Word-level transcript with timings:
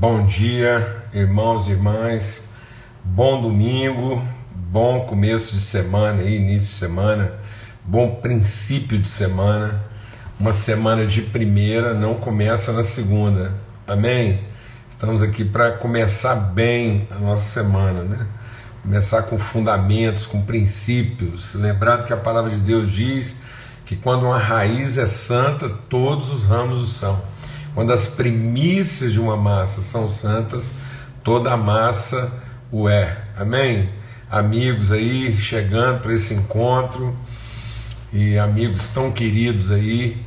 Bom 0.00 0.24
dia, 0.24 1.04
irmãos 1.12 1.68
e 1.68 1.72
irmãs. 1.72 2.44
Bom 3.04 3.42
domingo, 3.42 4.26
bom 4.50 5.00
começo 5.00 5.54
de 5.54 5.60
semana, 5.60 6.22
início 6.22 6.70
de 6.70 6.74
semana, 6.74 7.34
bom 7.84 8.14
princípio 8.14 8.98
de 8.98 9.06
semana. 9.06 9.84
Uma 10.38 10.54
semana 10.54 11.04
de 11.04 11.20
primeira 11.20 11.92
não 11.92 12.14
começa 12.14 12.72
na 12.72 12.82
segunda. 12.82 13.52
Amém? 13.86 14.40
Estamos 14.90 15.20
aqui 15.20 15.44
para 15.44 15.72
começar 15.72 16.34
bem 16.34 17.06
a 17.10 17.18
nossa 17.18 17.60
semana, 17.60 18.02
né? 18.02 18.26
Começar 18.82 19.24
com 19.24 19.38
fundamentos, 19.38 20.26
com 20.26 20.40
princípios. 20.40 21.52
Lembrando 21.52 22.06
que 22.06 22.12
a 22.14 22.16
palavra 22.16 22.50
de 22.50 22.56
Deus 22.56 22.90
diz 22.90 23.36
que 23.84 23.96
quando 23.96 24.24
uma 24.24 24.38
raiz 24.38 24.96
é 24.96 25.04
santa, 25.04 25.68
todos 25.68 26.30
os 26.30 26.46
ramos 26.46 26.78
o 26.78 26.86
são. 26.86 27.20
Quando 27.74 27.92
as 27.92 28.08
primícias 28.08 29.12
de 29.12 29.20
uma 29.20 29.36
massa 29.36 29.82
são 29.82 30.08
santas, 30.08 30.74
toda 31.22 31.52
a 31.52 31.56
massa 31.56 32.32
o 32.72 32.88
é. 32.88 33.16
Amém? 33.36 33.88
Amigos 34.30 34.92
aí 34.92 35.36
chegando 35.36 36.00
para 36.00 36.12
esse 36.12 36.34
encontro 36.34 37.16
e 38.12 38.38
amigos 38.38 38.88
tão 38.88 39.10
queridos 39.10 39.70
aí, 39.70 40.20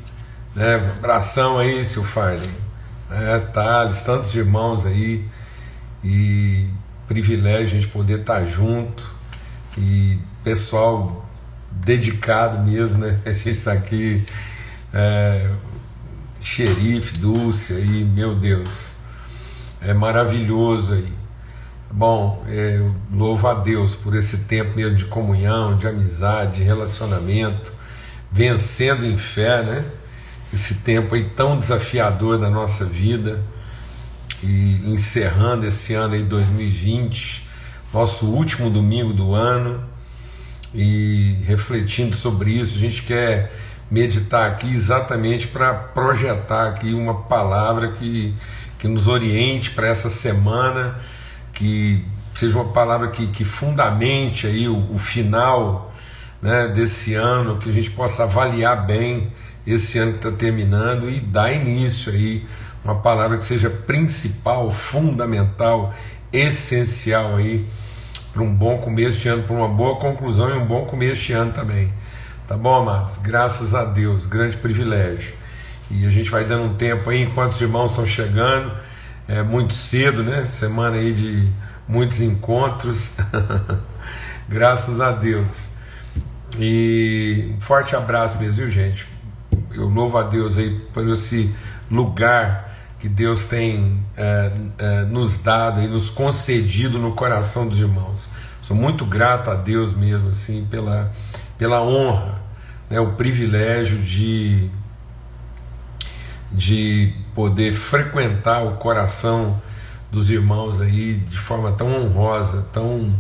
né? 0.56 0.76
Abração 0.98 1.58
aí, 1.60 1.84
seu 1.84 2.04
Farley, 2.04 2.50
é, 3.12 3.40
Thales, 3.40 4.02
tantos 4.04 4.34
irmãos 4.36 4.86
aí 4.86 5.26
e 6.04 6.68
privilégio 7.08 7.78
a 7.78 7.82
gente 7.82 7.88
poder 7.88 8.22
estar 8.22 8.44
junto 8.46 9.06
e 9.78 10.20
pessoal 10.44 11.26
dedicado 11.72 12.60
mesmo, 12.60 13.00
né? 13.00 13.20
A 13.26 13.32
gente 13.32 13.52
está 13.52 13.74
aqui. 13.74 14.24
É, 14.94 15.50
xerife, 16.44 17.18
Dulce 17.18 17.74
aí, 17.74 18.04
meu 18.04 18.36
Deus, 18.36 18.92
é 19.82 19.94
maravilhoso 19.94 20.94
aí. 20.94 21.12
Bom, 21.92 22.44
é, 22.48 22.78
eu 22.78 22.96
louvo 23.14 23.48
a 23.48 23.54
Deus 23.54 23.96
por 23.96 24.16
esse 24.16 24.40
tempo 24.46 24.76
mesmo 24.76 24.96
de 24.96 25.06
comunhão, 25.06 25.78
de 25.78 25.88
amizade, 25.88 26.58
de 26.58 26.64
relacionamento, 26.64 27.72
vencendo 28.32 29.06
em 29.06 29.18
fé, 29.18 29.62
né? 29.62 29.86
Esse 30.52 30.76
tempo 30.76 31.14
aí 31.14 31.30
tão 31.36 31.58
desafiador 31.58 32.38
da 32.38 32.50
nossa 32.50 32.84
vida 32.84 33.42
e 34.42 34.92
encerrando 34.92 35.66
esse 35.66 35.94
ano 35.94 36.16
aí 36.16 36.24
2020, 36.24 37.48
nosso 37.94 38.26
último 38.26 38.70
domingo 38.70 39.14
do 39.14 39.34
ano 39.34 39.84
e 40.74 41.38
refletindo 41.46 42.16
sobre 42.16 42.52
isso, 42.52 42.78
a 42.78 42.82
gente 42.82 43.04
quer 43.04 43.54
meditar 43.94 44.50
aqui 44.50 44.74
exatamente 44.74 45.48
para 45.48 45.72
projetar 45.72 46.70
aqui 46.70 46.96
uma 46.96 47.14
palavra 47.14 47.92
que, 47.92 48.34
que 48.80 48.88
nos 48.88 49.08
oriente 49.08 49.70
para 49.70 49.88
essa 49.88 50.10
semana, 50.10 50.98
que 51.54 52.04
seja 52.34 52.58
uma 52.58 52.74
palavra 52.74 53.10
que, 53.10 53.28
que 53.28 53.46
fundamente 53.46 54.48
aí 54.48 54.68
o, 54.68 54.92
o 54.92 54.98
final 54.98 55.94
né, 56.42 56.68
desse 56.70 57.14
ano, 57.14 57.60
que 57.60 57.70
a 57.70 57.72
gente 57.72 57.92
possa 57.92 58.24
avaliar 58.24 58.84
bem 58.84 59.32
esse 59.66 60.00
ano 60.00 60.14
que 60.14 60.18
está 60.18 60.32
terminando 60.32 61.08
e 61.08 61.20
dar 61.20 61.54
início 61.54 62.12
aí 62.12 62.48
uma 62.84 62.96
palavra 62.96 63.38
que 63.38 63.46
seja 63.46 63.70
principal, 63.70 64.72
fundamental, 64.72 65.94
essencial 66.34 67.36
aí 67.36 67.70
para 68.34 68.42
um 68.42 68.52
bom 68.52 68.80
começo 68.80 69.20
de 69.20 69.30
ano, 69.30 69.44
para 69.44 69.56
uma 69.56 69.68
boa 69.68 69.98
conclusão 69.98 70.50
e 70.50 70.54
um 70.54 70.66
bom 70.66 70.84
começo 70.86 71.22
de 71.22 71.34
ano 71.34 71.52
também. 71.52 71.94
Tá 72.46 72.58
bom, 72.58 72.76
amados? 72.76 73.18
Graças 73.20 73.74
a 73.74 73.86
Deus, 73.86 74.26
grande 74.26 74.58
privilégio. 74.58 75.34
E 75.90 76.06
a 76.06 76.10
gente 76.10 76.30
vai 76.30 76.44
dando 76.44 76.66
um 76.66 76.74
tempo 76.74 77.10
aí, 77.10 77.24
enquanto 77.24 77.54
os 77.54 77.62
irmãos 77.62 77.92
estão 77.92 78.06
chegando, 78.06 78.70
é 79.30 79.42
muito 79.42 79.74
cedo, 79.74 80.24
né? 80.24 80.44
Semana 80.44 80.98
aí 80.98 81.14
de 81.14 81.50
muitos 81.88 82.20
encontros. 82.20 83.14
Graças 84.50 85.00
a 85.00 85.12
Deus. 85.12 85.72
E 86.60 87.54
um 87.58 87.62
forte 87.62 87.96
abraço 87.96 88.38
mesmo, 88.38 88.58
viu, 88.58 88.70
gente? 88.70 89.08
Eu 89.72 89.88
louvo 89.88 90.18
a 90.18 90.24
Deus 90.24 90.58
aí 90.58 90.82
por 90.94 91.08
esse 91.08 91.50
lugar 91.90 92.76
que 93.00 93.08
Deus 93.08 93.46
tem 93.46 94.04
é, 94.18 94.52
é, 94.80 95.04
nos 95.06 95.38
dado 95.38 95.82
e 95.82 95.88
nos 95.88 96.10
concedido 96.10 97.00
no 97.00 97.14
coração 97.14 97.66
dos 97.66 97.80
irmãos. 97.80 98.28
Sou 98.62 98.76
muito 98.76 99.06
grato 99.06 99.50
a 99.50 99.56
Deus 99.56 99.94
mesmo, 99.94 100.30
assim, 100.30 100.68
pela 100.70 101.10
pela 101.58 101.82
honra, 101.82 102.33
né, 102.94 103.00
o 103.00 103.14
privilégio 103.14 103.98
de, 103.98 104.70
de 106.52 107.12
poder 107.34 107.74
frequentar 107.74 108.64
o 108.64 108.76
coração 108.76 109.60
dos 110.12 110.30
irmãos 110.30 110.80
aí 110.80 111.16
de 111.16 111.38
forma 111.38 111.72
tão 111.72 111.92
honrosa, 111.92 112.68
tão, 112.72 113.12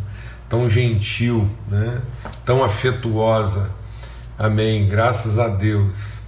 tão 0.48 0.70
gentil, 0.70 1.50
né, 1.68 2.00
tão 2.46 2.64
afetuosa. 2.64 3.72
Amém. 4.38 4.88
Graças 4.88 5.40
a 5.40 5.48
Deus. 5.48 6.20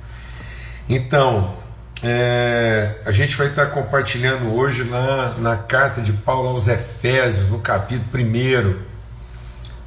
Então, 0.90 1.56
é, 2.02 2.96
a 3.06 3.12
gente 3.12 3.36
vai 3.36 3.48
estar 3.48 3.68
compartilhando 3.68 4.56
hoje 4.56 4.84
na, 4.86 5.30
na 5.38 5.56
carta 5.56 6.02
de 6.02 6.14
Paulo 6.14 6.50
aos 6.50 6.68
Efésios, 6.68 7.50
no 7.52 7.60
capítulo 7.60 8.24
1 8.24 8.80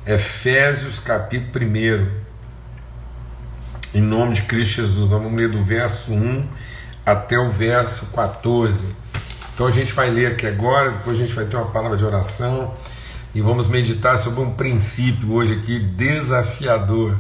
Efésios 0.07 1.01
capítulo 1.01 1.67
1. 1.67 2.28
Em 3.95 4.03
nome 4.03 4.35
de 4.35 4.43
Cristo 4.43 4.83
Jesus, 4.83 5.09
vamos 5.09 5.33
ler 5.33 5.49
do 5.49 5.65
verso 5.65 6.13
1 6.13 6.47
até 7.07 7.39
o 7.39 7.49
verso 7.49 8.07
14. 8.09 8.85
Então 9.55 9.67
a 9.67 9.71
gente 9.71 9.95
vai 9.95 10.11
ler 10.11 10.33
aqui 10.33 10.47
agora, 10.47 10.91
depois 10.91 11.19
a 11.19 11.23
gente 11.23 11.35
vai 11.35 11.47
ter 11.47 11.57
uma 11.57 11.71
palavra 11.71 11.97
de 11.97 12.05
oração 12.05 12.75
e 13.35 13.41
vamos 13.41 13.67
meditar 13.67 14.19
sobre 14.19 14.41
um 14.41 14.53
princípio 14.53 15.33
hoje 15.33 15.55
aqui 15.55 15.81
desafiador. 15.81 17.19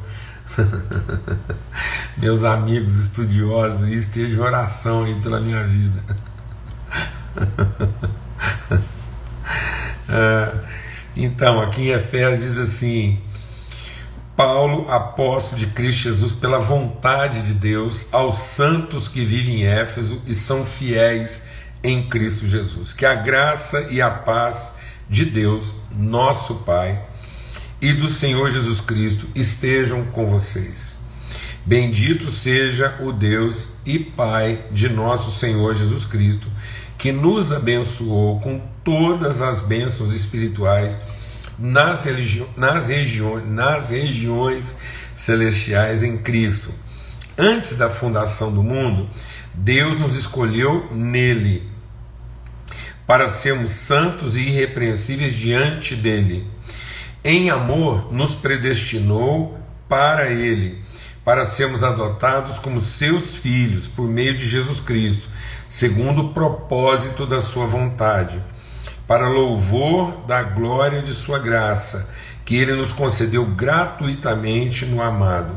Meus 2.18 2.44
amigos 2.44 2.98
estudiosos, 2.98 3.88
estejam 3.88 4.44
oração 4.44 5.04
aí 5.04 5.14
pela 5.22 5.40
minha 5.40 5.62
vida. 5.64 6.02
é, 10.06 10.52
então, 11.16 11.62
aqui 11.62 11.88
em 11.88 11.92
Efésios 11.92 12.42
diz 12.42 12.58
assim: 12.58 13.18
Paulo, 14.38 14.88
apóstolo 14.88 15.58
de 15.58 15.66
Cristo 15.66 16.04
Jesus, 16.04 16.32
pela 16.32 16.60
vontade 16.60 17.42
de 17.42 17.52
Deus, 17.52 18.06
aos 18.12 18.38
santos 18.38 19.08
que 19.08 19.24
vivem 19.24 19.62
em 19.62 19.66
Éfeso 19.66 20.22
e 20.28 20.32
são 20.32 20.64
fiéis 20.64 21.42
em 21.82 22.08
Cristo 22.08 22.46
Jesus. 22.46 22.92
Que 22.92 23.04
a 23.04 23.16
graça 23.16 23.88
e 23.90 24.00
a 24.00 24.08
paz 24.08 24.74
de 25.10 25.24
Deus, 25.24 25.74
nosso 25.92 26.54
Pai, 26.54 27.04
e 27.82 27.92
do 27.92 28.08
Senhor 28.08 28.48
Jesus 28.48 28.80
Cristo 28.80 29.26
estejam 29.34 30.04
com 30.04 30.26
vocês. 30.26 30.96
Bendito 31.66 32.30
seja 32.30 32.96
o 33.00 33.10
Deus 33.10 33.70
e 33.84 33.98
Pai 33.98 34.66
de 34.70 34.88
nosso 34.88 35.32
Senhor 35.32 35.74
Jesus 35.74 36.04
Cristo 36.04 36.46
que 36.96 37.10
nos 37.10 37.52
abençoou 37.52 38.38
com 38.38 38.60
todas 38.84 39.42
as 39.42 39.60
bênçãos 39.60 40.14
espirituais 40.14 40.96
nas, 41.58 42.04
nas, 42.56 42.86
regiões, 42.86 43.48
nas 43.48 43.90
regiões 43.90 44.76
celestiais 45.14 46.02
em 46.02 46.18
Cristo. 46.18 46.72
Antes 47.36 47.76
da 47.76 47.90
fundação 47.90 48.52
do 48.52 48.62
mundo, 48.62 49.08
Deus 49.54 50.00
nos 50.00 50.14
escolheu 50.14 50.88
nele 50.92 51.68
para 53.06 53.26
sermos 53.26 53.72
santos 53.72 54.36
e 54.36 54.42
irrepreensíveis 54.42 55.34
diante 55.34 55.96
dele. 55.96 56.46
Em 57.24 57.50
amor, 57.50 58.12
nos 58.12 58.34
predestinou 58.34 59.58
para 59.88 60.30
ele, 60.30 60.82
para 61.24 61.44
sermos 61.44 61.82
adotados 61.82 62.58
como 62.58 62.80
seus 62.80 63.34
filhos 63.34 63.88
por 63.88 64.06
meio 64.06 64.34
de 64.34 64.46
Jesus 64.46 64.80
Cristo 64.80 65.28
segundo 65.68 66.22
o 66.22 66.32
propósito 66.32 67.26
da 67.26 67.40
sua 67.40 67.66
vontade, 67.66 68.42
para 69.08 69.26
louvor 69.26 70.26
da 70.26 70.42
glória 70.42 71.00
de 71.00 71.14
sua 71.14 71.38
graça, 71.38 72.10
que 72.44 72.54
ele 72.54 72.74
nos 72.74 72.92
concedeu 72.92 73.46
gratuitamente 73.46 74.84
no 74.84 75.00
amado. 75.00 75.56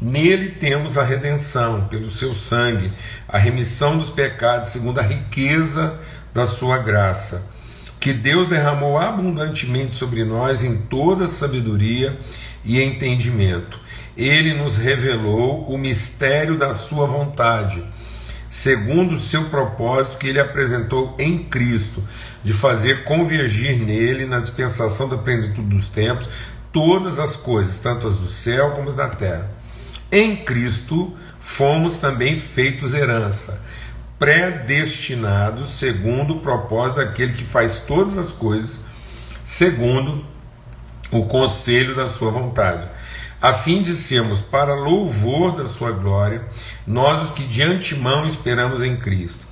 Nele 0.00 0.50
temos 0.50 0.96
a 0.96 1.02
redenção, 1.02 1.88
pelo 1.88 2.08
seu 2.08 2.32
sangue, 2.32 2.92
a 3.28 3.36
remissão 3.36 3.98
dos 3.98 4.10
pecados, 4.10 4.70
segundo 4.70 5.00
a 5.00 5.02
riqueza 5.02 5.98
da 6.32 6.46
sua 6.46 6.78
graça, 6.78 7.50
que 7.98 8.12
Deus 8.12 8.48
derramou 8.48 8.96
abundantemente 8.96 9.96
sobre 9.96 10.22
nós 10.22 10.62
em 10.62 10.76
toda 10.76 11.26
sabedoria 11.26 12.16
e 12.64 12.80
entendimento. 12.80 13.80
Ele 14.16 14.54
nos 14.54 14.76
revelou 14.76 15.68
o 15.68 15.76
mistério 15.76 16.56
da 16.56 16.72
sua 16.72 17.06
vontade 17.06 17.82
segundo 18.50 19.12
o 19.12 19.20
seu 19.20 19.44
propósito 19.44 20.18
que 20.18 20.26
ele 20.26 20.40
apresentou 20.40 21.14
em 21.18 21.38
Cristo, 21.38 22.02
de 22.42 22.52
fazer 22.52 23.04
convergir 23.04 23.78
nele, 23.78 24.26
na 24.26 24.38
dispensação 24.38 25.08
da 25.08 25.16
plenitude 25.16 25.68
dos 25.68 25.88
tempos, 25.88 26.28
todas 26.72 27.18
as 27.18 27.36
coisas, 27.36 27.78
tanto 27.78 28.06
as 28.06 28.16
do 28.16 28.26
céu 28.26 28.72
como 28.72 28.90
as 28.90 28.96
da 28.96 29.08
terra. 29.08 29.50
Em 30.10 30.36
Cristo 30.44 31.14
fomos 31.38 31.98
também 31.98 32.38
feitos 32.38 32.94
herança, 32.94 33.62
predestinados 34.18 35.70
segundo 35.70 36.36
o 36.36 36.40
propósito 36.40 36.96
daquele 36.96 37.34
que 37.34 37.44
faz 37.44 37.78
todas 37.80 38.18
as 38.18 38.30
coisas 38.30 38.88
segundo 39.48 40.22
o 41.10 41.24
conselho 41.24 41.96
da 41.96 42.06
sua 42.06 42.30
vontade, 42.30 42.86
a 43.40 43.52
fim 43.52 43.82
de 43.82 43.94
sermos 43.94 44.40
para 44.40 44.74
louvor 44.74 45.56
da 45.56 45.66
sua 45.66 45.92
glória, 45.92 46.42
nós 46.86 47.22
os 47.22 47.30
que 47.30 47.44
de 47.44 47.62
antemão 47.62 48.26
esperamos 48.26 48.82
em 48.82 48.96
Cristo. 48.96 49.46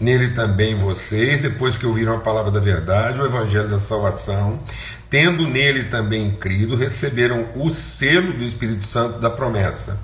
Nele 0.00 0.28
também 0.28 0.76
vocês, 0.76 1.42
depois 1.42 1.76
que 1.76 1.86
ouviram 1.86 2.16
a 2.16 2.20
palavra 2.20 2.50
da 2.50 2.60
verdade, 2.60 3.20
o 3.20 3.26
evangelho 3.26 3.68
da 3.68 3.78
salvação, 3.78 4.60
tendo 5.10 5.46
nele 5.46 5.84
também 5.84 6.32
crido, 6.32 6.76
receberam 6.76 7.46
o 7.56 7.70
selo 7.70 8.32
do 8.32 8.44
Espírito 8.44 8.86
Santo 8.86 9.18
da 9.18 9.30
promessa. 9.30 10.00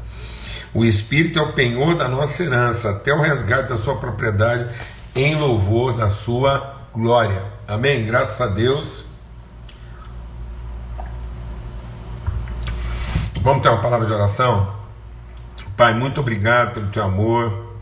O 0.73 0.85
Espírito 0.85 1.39
é 1.39 1.43
o 1.43 1.53
penhor 1.53 1.95
da 1.97 2.09
nossa 2.09 2.43
herança, 2.43 2.91
até 2.91 3.13
o 3.13 3.21
resgate 3.21 3.69
da 3.69 3.77
sua 3.77 3.97
propriedade, 3.97 4.69
em 5.15 5.37
louvor 5.37 5.97
da 5.97 6.09
sua 6.09 6.75
glória. 6.93 7.45
Amém? 7.69 8.05
Graças 8.05 8.41
a 8.41 8.47
Deus. 8.47 9.14
Vamos 13.45 13.63
ter 13.63 13.69
uma 13.69 13.83
palavra 13.83 14.07
de 14.07 14.13
oração? 14.15 14.75
Pai, 15.77 15.93
muito 15.93 16.19
obrigado 16.19 16.73
pelo 16.73 16.87
teu 16.87 17.03
amor, 17.03 17.75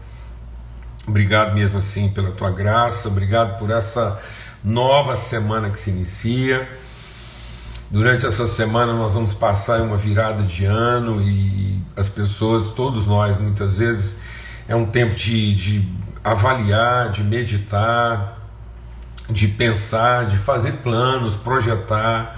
obrigado 1.06 1.54
mesmo 1.54 1.78
assim 1.78 2.08
pela 2.08 2.32
tua 2.32 2.50
graça, 2.50 3.06
obrigado 3.06 3.56
por 3.60 3.70
essa 3.70 4.20
nova 4.64 5.14
semana 5.14 5.70
que 5.70 5.78
se 5.78 5.90
inicia. 5.90 6.68
Durante 7.88 8.26
essa 8.26 8.48
semana 8.48 8.92
nós 8.92 9.14
vamos 9.14 9.34
passar 9.34 9.80
uma 9.82 9.96
virada 9.96 10.42
de 10.42 10.64
ano 10.64 11.22
e 11.22 11.80
as 11.96 12.08
pessoas, 12.08 12.72
todos 12.72 13.06
nós, 13.06 13.36
muitas 13.36 13.78
vezes, 13.78 14.18
é 14.66 14.74
um 14.74 14.86
tempo 14.86 15.14
de, 15.14 15.54
de 15.54 15.88
avaliar, 16.24 17.08
de 17.08 17.22
meditar, 17.22 18.36
de 19.30 19.46
pensar, 19.46 20.26
de 20.26 20.38
fazer 20.38 20.72
planos, 20.82 21.36
projetar 21.36 22.36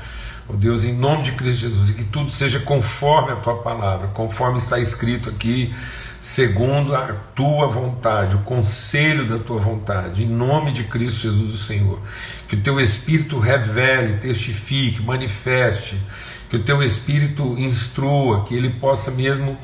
oh 0.49 0.55
Deus, 0.55 0.85
em 0.85 0.93
nome 0.93 1.23
de 1.23 1.33
Cristo 1.33 1.63
Jesus, 1.63 1.91
e 1.91 1.95
que 1.95 2.05
tudo 2.05 2.31
seja 2.31 2.61
conforme 2.61 3.33
a 3.33 3.37
tua 3.37 3.57
palavra, 3.63 4.09
conforme 4.09 4.59
está 4.59 4.79
escrito 4.79 5.29
aqui, 5.29 5.75
segundo 6.21 6.95
a 6.95 7.13
tua 7.35 7.67
vontade, 7.69 8.37
o 8.37 8.41
conselho 8.41 9.27
da 9.27 9.39
tua 9.39 9.59
vontade, 9.59 10.25
em 10.25 10.27
nome 10.27 10.73
de 10.73 10.85
Cristo 10.85 11.21
Jesus, 11.21 11.55
o 11.55 11.59
Senhor. 11.59 12.01
Que 12.49 12.57
o 12.57 12.61
teu 12.61 12.81
Espírito 12.81 13.39
revele, 13.39 14.15
testifique, 14.15 15.03
manifeste, 15.03 16.01
que 16.49 16.57
o 16.57 16.63
teu 16.63 16.83
Espírito 16.83 17.55
instrua, 17.59 18.45
que 18.45 18.55
ele 18.55 18.71
possa 18.71 19.11
mesmo 19.11 19.59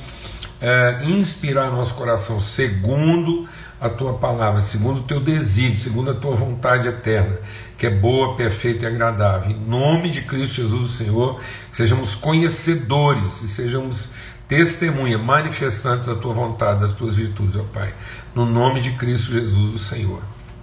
é, 0.61 1.01
inspirar 1.05 1.71
nosso 1.71 1.95
coração, 1.95 2.41
segundo 2.41 3.49
a 3.81 3.89
tua 3.89 4.15
palavra, 4.15 4.61
segundo 4.61 5.01
o 5.01 5.05
teu 5.05 5.19
desígnio, 5.19 5.79
segundo 5.79 6.11
a 6.11 6.15
tua 6.15 6.35
vontade 6.35 6.87
eterna 6.87 7.39
que 7.81 7.87
é 7.87 7.91
boa, 7.91 8.37
perfeita 8.37 8.85
e 8.85 8.89
agradável. 8.89 9.53
Em 9.53 9.59
nome 9.59 10.11
de 10.11 10.21
Cristo 10.21 10.57
Jesus, 10.57 10.83
o 10.83 10.89
Senhor, 10.89 11.41
sejamos 11.73 12.15
conhecedores 12.15 13.41
e 13.41 13.49
sejamos 13.49 14.11
testemunha, 14.47 15.17
manifestantes 15.17 16.07
da 16.07 16.15
tua 16.15 16.35
vontade, 16.35 16.81
das 16.81 16.93
tuas 16.93 17.17
virtudes, 17.17 17.57
ó 17.57 17.63
Pai. 17.73 17.95
No 18.35 18.45
nome 18.45 18.81
de 18.81 18.91
Cristo 18.91 19.33
Jesus, 19.33 19.75
o 19.75 19.79
Senhor. 19.79 20.21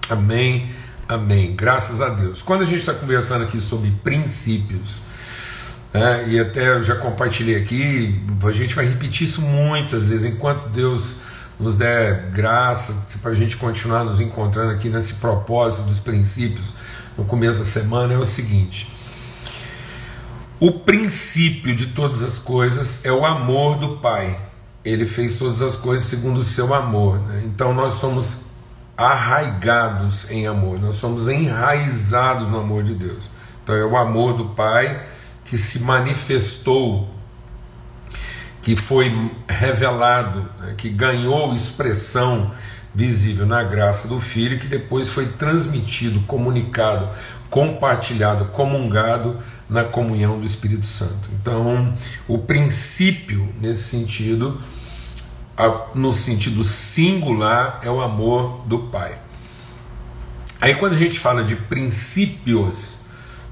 Amém, 0.08 0.70
amém. 1.10 1.56
Graças 1.56 2.02
a 2.02 2.10
Deus. 2.10 2.44
Quando 2.44 2.62
a 2.62 2.66
gente 2.66 2.82
está 2.82 2.94
conversando 2.94 3.46
aqui 3.46 3.60
sobre 3.60 3.90
princípios, 4.04 5.00
né, 5.92 6.30
e 6.30 6.40
até 6.40 6.70
eu 6.70 6.84
já 6.84 6.98
compartilhei 6.98 7.56
aqui, 7.56 8.22
a 8.46 8.52
gente 8.52 8.76
vai 8.76 8.86
repetir 8.86 9.28
isso 9.28 9.42
muitas 9.42 10.10
vezes, 10.10 10.32
enquanto 10.32 10.70
Deus 10.70 11.16
nos 11.60 11.76
der 11.76 12.30
graça 12.30 13.08
para 13.24 13.32
a 13.32 13.36
gente 13.36 13.58
continuar 13.58 14.04
nos 14.04 14.22
encontrando 14.22 14.70
aqui 14.70 14.88
nesse 14.88 15.16
propósito 15.16 15.82
dos 15.82 15.98
princípios 15.98 16.72
no 17.18 17.26
começo 17.26 17.60
da 17.60 17.66
semana 17.66 18.14
é 18.14 18.18
o 18.18 18.24
seguinte: 18.24 18.88
o 20.60 20.72
princípio 20.72 21.76
de 21.76 21.88
todas 21.88 22.22
as 22.22 22.38
coisas 22.38 23.04
é 23.04 23.12
o 23.12 23.26
amor 23.26 23.78
do 23.78 23.98
Pai. 23.98 24.40
Ele 24.86 25.06
fez 25.06 25.36
todas 25.36 25.62
as 25.62 25.76
coisas 25.76 26.08
segundo 26.08 26.40
o 26.40 26.44
seu 26.44 26.74
amor. 26.74 27.20
Né? 27.20 27.44
Então 27.46 27.74
nós 27.74 27.94
somos 27.94 28.46
arraigados 28.96 30.30
em 30.32 30.48
amor, 30.48 30.80
nós 30.80 30.96
somos 30.96 31.28
enraizados 31.28 32.48
no 32.48 32.60
amor 32.60 32.84
de 32.84 32.94
Deus. 32.94 33.30
Então 33.64 33.76
é 33.76 33.86
o 33.86 33.98
amor 33.98 34.34
do 34.34 34.46
Pai 34.50 35.06
que 35.44 35.58
se 35.58 35.80
manifestou, 35.80 37.10
que 38.62 38.76
foi 38.76 39.32
revelado, 39.48 40.50
né? 40.60 40.74
que 40.78 40.90
ganhou 40.90 41.54
expressão 41.54 42.52
visível 42.98 43.46
na 43.46 43.64
graça 43.64 44.08
do 44.08 44.20
Filho, 44.20 44.58
que 44.58 44.66
depois 44.66 45.10
foi 45.10 45.28
transmitido, 45.28 46.20
comunicado, 46.22 47.08
compartilhado, 47.48 48.46
comungado 48.46 49.38
na 49.70 49.84
comunhão 49.84 50.40
do 50.40 50.48
Espírito 50.48 50.88
Santo. 50.88 51.30
Então, 51.40 51.94
o 52.28 52.40
princípio 52.40 53.54
nesse 53.62 53.84
sentido, 53.84 54.60
no 55.94 56.12
sentido 56.12 56.64
singular, 56.64 57.82
é 57.84 57.90
o 57.90 58.02
amor 58.02 58.64
do 58.66 58.80
Pai. 58.80 59.20
Aí, 60.60 60.74
quando 60.74 60.94
a 60.94 60.98
gente 60.98 61.20
fala 61.20 61.44
de 61.44 61.56
princípios, 61.56 62.98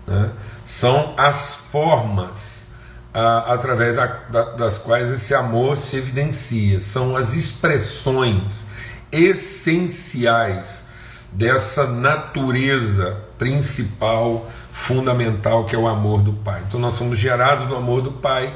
né, 0.07 0.31
são 0.65 1.13
as 1.15 1.53
formas 1.53 2.65
através 3.13 3.95
da, 3.95 4.07
da, 4.07 4.43
das 4.55 4.79
quais 4.79 5.11
esse 5.11 5.35
amor 5.35 5.77
se 5.77 5.97
evidencia, 5.97 6.81
são 6.81 7.15
as 7.15 7.33
expressões 7.33 8.65
essenciais 9.11 10.83
dessa 11.31 11.87
natureza 11.87 13.17
principal, 13.37 14.49
fundamental, 14.71 15.65
que 15.65 15.75
é 15.75 15.79
o 15.79 15.87
amor 15.87 16.21
do 16.21 16.33
Pai. 16.33 16.63
Então 16.67 16.79
nós 16.79 16.93
somos 16.93 17.17
gerados 17.17 17.67
no 17.67 17.75
amor 17.75 18.01
do 18.01 18.11
Pai, 18.11 18.55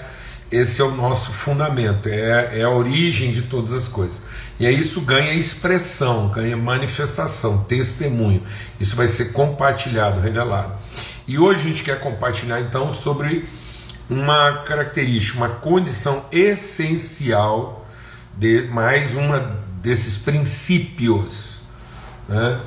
esse 0.52 0.82
é 0.82 0.84
o 0.84 0.92
nosso 0.92 1.32
fundamento, 1.32 2.10
é, 2.10 2.60
é 2.60 2.64
a 2.64 2.70
origem 2.70 3.32
de 3.32 3.44
todas 3.44 3.74
as 3.74 3.88
coisas. 3.88 4.22
E 4.60 4.66
aí 4.66 4.78
isso 4.80 5.02
ganha 5.02 5.34
expressão, 5.34 6.30
ganha 6.30 6.58
manifestação, 6.58 7.64
testemunho. 7.66 8.44
Isso 8.80 8.96
vai 8.96 9.08
ser 9.08 9.32
compartilhado, 9.32 10.20
revelado. 10.20 10.74
E 11.28 11.38
hoje 11.38 11.62
a 11.62 11.64
gente 11.68 11.84
quer 11.84 12.00
compartilhar 12.00 12.60
então 12.60 12.92
sobre 12.92 13.46
uma 14.10 14.64
característica, 14.64 15.38
uma 15.38 15.50
condição 15.50 16.26
essencial 16.32 17.86
de 18.36 18.64
mais 18.64 19.16
uma 19.16 19.69
desses 19.82 20.18
princípios, 20.18 21.62
né? 22.28 22.60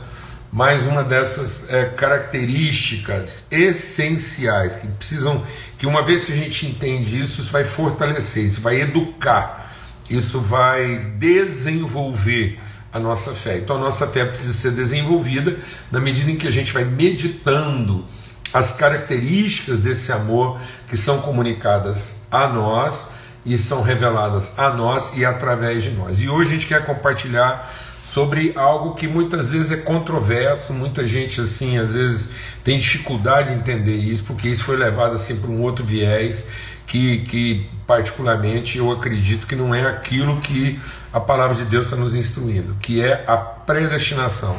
mais 0.50 0.87
uma 0.87 1.03
dessas 1.03 1.69
é, 1.70 1.87
características 1.87 3.47
essenciais 3.50 4.76
que 4.76 4.87
precisam, 4.87 5.42
que 5.78 5.87
uma 5.87 6.02
vez 6.02 6.25
que 6.25 6.33
a 6.33 6.37
gente 6.37 6.66
entende 6.66 7.19
isso, 7.19 7.40
isso 7.40 7.50
vai 7.50 7.64
fortalecer, 7.64 8.45
isso 8.45 8.61
vai 8.61 8.81
educar, 8.81 9.73
isso 10.11 10.40
vai 10.40 10.99
desenvolver 11.19 12.61
a 12.92 13.00
nossa 13.00 13.33
fé. 13.33 13.57
Então 13.57 13.76
a 13.76 13.78
nossa 13.78 14.07
fé 14.07 14.26
precisa 14.26 14.52
ser 14.52 14.73
desenvolvida 14.73 15.57
na 15.90 16.00
medida 16.00 16.31
em 16.31 16.37
que 16.37 16.47
a 16.47 16.50
gente 16.50 16.71
vai 16.71 16.85
meditando 16.85 18.04
as 18.52 18.75
características 18.75 19.78
desse 19.78 20.12
amor 20.12 20.61
que 20.87 20.99
são 20.99 21.23
comunicadas 21.23 22.23
a 22.31 22.47
nós 22.47 23.09
e 23.44 23.56
são 23.58 23.82
reveladas 23.82 24.56
a 24.58 24.70
nós 24.70 25.16
e 25.16 25.25
através 25.25 25.82
de 25.82 25.90
nós. 25.90 26.20
E 26.20 26.28
hoje 26.28 26.50
a 26.50 26.52
gente 26.52 26.66
quer 26.66 26.84
compartilhar 26.84 27.70
sobre 28.04 28.52
algo 28.56 28.94
que 28.94 29.08
muitas 29.08 29.52
vezes 29.52 29.72
é 29.72 29.76
controverso, 29.76 30.75
muita 30.75 31.06
gente 31.06 31.40
assim, 31.40 31.78
às 31.78 31.94
vezes 31.94 32.28
tem 32.62 32.78
dificuldade 32.78 33.49
de 33.49 33.54
entender 33.54 33.96
isso, 33.96 34.25
porque 34.25 34.49
isso 34.49 34.64
foi 34.64 34.76
levado 34.76 35.14
assim 35.14 35.37
para 35.37 35.50
um 35.50 35.62
outro 35.62 35.84
viés 35.84 36.46
que, 36.87 37.20
que 37.20 37.70
particularmente 37.87 38.76
eu 38.76 38.90
acredito 38.90 39.46
que 39.46 39.56
não 39.56 39.75
é 39.75 39.87
aquilo 39.87 40.40
que 40.42 40.78
a 41.11 41.18
palavra 41.18 41.56
de 41.56 41.64
Deus 41.64 41.87
está 41.87 41.96
nos 41.96 42.14
instruindo, 42.14 42.76
que 42.82 43.00
é 43.00 43.25
a 43.26 43.37
predestinação, 43.37 44.58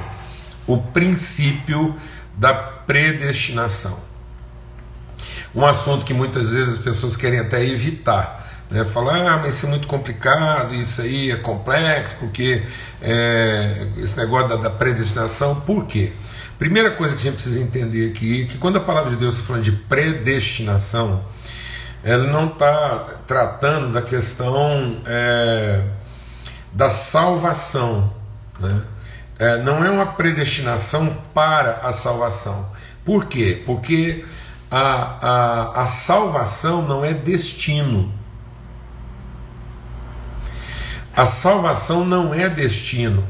o 0.65 0.77
princípio 0.77 1.95
da 2.35 2.53
predestinação. 2.53 3.99
Um 5.53 5.63
assunto 5.63 6.03
que 6.03 6.13
muitas 6.13 6.53
vezes 6.53 6.75
as 6.75 6.79
pessoas 6.79 7.15
querem 7.15 7.39
até 7.39 7.63
evitar, 7.63 8.42
né, 8.73 8.83
falar, 8.83 9.35
ah, 9.35 9.37
mas 9.37 9.53
isso 9.53 9.67
é 9.67 9.69
muito 9.69 9.87
complicado, 9.87 10.73
isso 10.73 11.03
aí 11.03 11.29
é 11.29 11.35
complexo, 11.35 12.15
porque 12.19 12.63
é, 12.99 13.87
esse 13.97 14.17
negócio 14.17 14.49
da, 14.49 14.55
da, 14.55 14.69
predestinação, 14.71 15.61
por 15.61 15.85
quê? 15.85 16.11
Primeira 16.57 16.89
coisa 16.89 17.13
que 17.13 17.21
a 17.21 17.23
gente 17.23 17.35
precisa 17.35 17.59
entender 17.59 18.09
aqui 18.09 18.41
é 18.41 18.45
que 18.47 18.57
quando 18.57 18.77
a 18.77 18.79
palavra 18.79 19.11
de 19.11 19.17
Deus 19.17 19.35
está 19.35 19.45
falando 19.45 19.63
de 19.63 19.73
predestinação, 19.73 21.23
ela 22.03 22.25
não 22.25 22.47
está 22.47 23.19
tratando 23.27 23.93
da 23.93 24.01
questão 24.01 25.01
é, 25.05 25.83
da 26.71 26.89
salvação, 26.89 28.11
né? 28.59 28.81
É, 29.37 29.61
não 29.61 29.83
é 29.83 29.89
uma 29.89 30.05
predestinação 30.13 31.15
para 31.33 31.81
a 31.83 31.91
salvação. 31.91 32.69
Por 33.05 33.25
quê? 33.25 33.61
Porque 33.65 34.25
a, 34.71 35.73
a, 35.75 35.81
a 35.83 35.85
salvação 35.85 36.81
não 36.81 37.03
é 37.05 37.13
destino. 37.13 38.22
A 41.15 41.25
salvação 41.25 42.03
não 42.03 42.33
é 42.33 42.49
destino. 42.49 43.23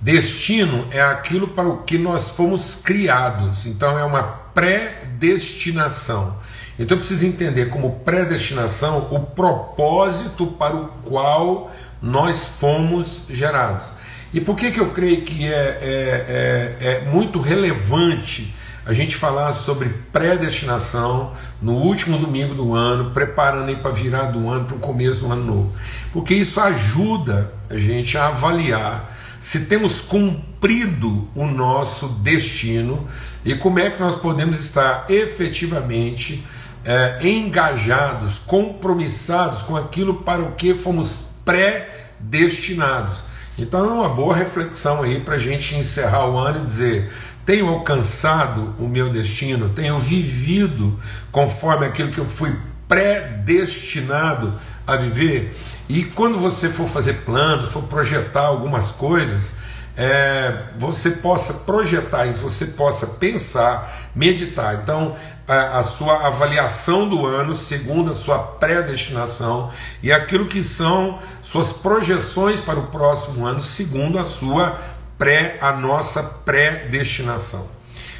Destino 0.00 0.86
é 0.90 1.00
aquilo 1.00 1.48
para 1.48 1.68
o 1.68 1.84
que 1.84 1.96
nós 1.96 2.30
fomos 2.30 2.74
criados, 2.74 3.64
então 3.66 3.98
é 3.98 4.04
uma 4.04 4.22
predestinação. 4.52 6.36
Então 6.78 6.96
eu 6.96 6.98
preciso 6.98 7.24
entender 7.24 7.70
como 7.70 8.00
predestinação 8.00 9.08
o 9.10 9.20
propósito 9.20 10.46
para 10.46 10.74
o 10.74 10.88
qual 11.04 11.70
nós 12.02 12.46
fomos 12.46 13.26
gerados. 13.30 13.86
E 14.32 14.40
por 14.40 14.56
que, 14.56 14.72
que 14.72 14.80
eu 14.80 14.90
creio 14.90 15.22
que 15.22 15.46
é, 15.46 15.78
é, 15.80 16.76
é, 16.80 16.86
é 16.86 17.00
muito 17.08 17.40
relevante 17.40 18.52
a 18.86 18.92
gente 18.92 19.16
falar 19.16 19.52
sobre 19.52 19.88
predestinação 20.12 21.32
no 21.60 21.72
último 21.72 22.18
domingo 22.18 22.54
do 22.54 22.74
ano, 22.74 23.10
preparando 23.12 23.68
aí 23.68 23.76
para 23.76 23.90
virar 23.90 24.24
do 24.24 24.48
ano, 24.48 24.66
para 24.66 24.76
o 24.76 24.80
começo 24.80 25.20
do 25.20 25.32
ano 25.32 25.44
novo? 25.44 25.76
Porque 26.12 26.34
isso 26.34 26.60
ajuda 26.60 27.52
a 27.70 27.78
gente 27.78 28.18
a 28.18 28.26
avaliar 28.26 29.14
se 29.40 29.66
temos 29.66 30.00
cumprido 30.00 31.28
o 31.34 31.46
nosso 31.46 32.08
destino 32.22 33.06
e 33.44 33.54
como 33.54 33.78
é 33.78 33.90
que 33.90 34.00
nós 34.00 34.14
podemos 34.14 34.58
estar 34.58 35.04
efetivamente 35.10 36.42
é, 36.84 37.18
engajados, 37.26 38.38
compromissados 38.38 39.62
com 39.62 39.76
aquilo 39.76 40.14
para 40.14 40.42
o 40.42 40.52
que 40.52 40.74
fomos 40.74 41.28
predestinados. 41.44 43.22
Então 43.58 43.88
é 43.88 43.92
uma 43.92 44.08
boa 44.08 44.34
reflexão 44.34 45.02
aí 45.02 45.20
para 45.20 45.34
a 45.34 45.38
gente 45.38 45.76
encerrar 45.76 46.26
o 46.26 46.38
ano 46.38 46.62
e 46.62 46.66
dizer: 46.66 47.12
tenho 47.44 47.68
alcançado 47.68 48.74
o 48.78 48.88
meu 48.88 49.10
destino, 49.10 49.70
tenho 49.70 49.98
vivido 49.98 50.98
conforme 51.30 51.86
aquilo 51.86 52.10
que 52.10 52.18
eu 52.18 52.26
fui 52.26 52.56
predestinado 52.88 54.54
a 54.86 54.96
viver. 54.96 55.54
E 55.88 56.04
quando 56.04 56.38
você 56.38 56.68
for 56.68 56.88
fazer 56.88 57.24
planos, 57.24 57.68
for 57.68 57.82
projetar 57.82 58.46
algumas 58.46 58.90
coisas, 58.90 59.56
é, 59.96 60.64
você 60.76 61.10
possa 61.10 61.54
projetar 61.54 62.26
isso, 62.26 62.40
você 62.40 62.66
possa 62.66 63.06
pensar, 63.06 64.10
meditar. 64.14 64.74
Então, 64.82 65.14
a, 65.46 65.78
a, 65.78 65.82
sua 65.82 66.26
avaliação 66.26 67.08
do 67.08 67.26
ano 67.26 67.54
segundo 67.54 68.10
a 68.10 68.14
sua 68.14 68.38
predestinação 68.38 69.70
e 70.02 70.10
aquilo 70.10 70.46
que 70.46 70.62
são 70.62 71.18
suas 71.42 71.72
projeções 71.72 72.60
para 72.60 72.78
o 72.78 72.86
próximo 72.86 73.46
ano 73.46 73.60
segundo 73.60 74.18
a 74.18 74.24
sua 74.24 74.78
pré, 75.24 75.56
a 75.58 75.72
nossa 75.72 76.22
predestinação. 76.22 77.66